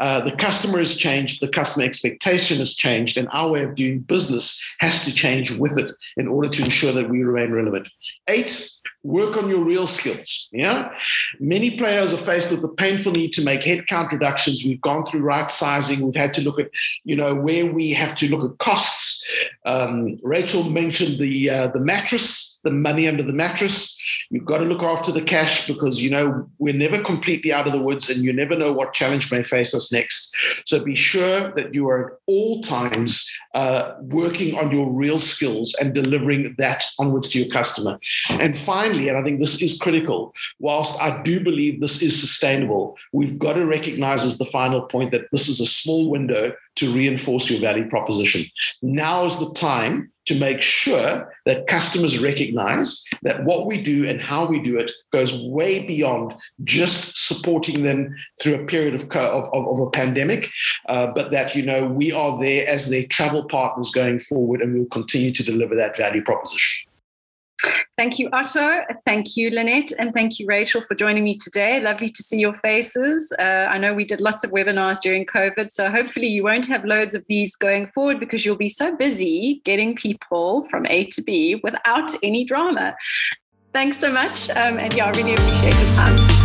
[0.00, 4.00] Uh, the customer has changed, the customer expectation has changed, and our way of doing
[4.00, 7.88] business has to change with it in order to ensure that we remain relevant.
[8.28, 8.70] Eight,
[9.06, 10.48] work on your real skills.
[10.52, 10.90] Yeah.
[11.38, 14.64] Many players are faced with the painful need to make headcount reductions.
[14.64, 16.04] We've gone through right sizing.
[16.04, 16.70] We've had to look at,
[17.04, 19.26] you know, where we have to look at costs.
[19.64, 23.95] Um, Rachel mentioned the uh, the mattress, the money under the mattress.
[24.30, 27.72] You've got to look after the cash because you know we're never completely out of
[27.72, 30.34] the woods, and you never know what challenge may face us next.
[30.64, 35.74] So be sure that you are at all times uh, working on your real skills
[35.80, 37.98] and delivering that onwards to your customer.
[38.28, 42.96] And finally, and I think this is critical, whilst I do believe this is sustainable,
[43.12, 46.92] we've got to recognize as the final point that this is a small window to
[46.92, 48.44] reinforce your value proposition.
[48.82, 54.20] Now is the time to make sure that customers recognize that what we do and
[54.20, 59.48] how we do it goes way beyond just supporting them through a period of, of,
[59.54, 60.50] of a pandemic,
[60.88, 64.74] uh, but that, you know, we are there as their travel partners going forward and
[64.74, 66.85] we'll continue to deliver that value proposition.
[67.96, 68.84] Thank you, Otto.
[69.06, 69.92] Thank you, Lynette.
[69.98, 71.80] And thank you, Rachel, for joining me today.
[71.80, 73.32] Lovely to see your faces.
[73.38, 76.84] Uh, I know we did lots of webinars during COVID, so hopefully you won't have
[76.84, 81.22] loads of these going forward because you'll be so busy getting people from A to
[81.22, 82.94] B without any drama.
[83.72, 84.50] Thanks so much.
[84.50, 86.35] Um, and yeah, I really appreciate your time.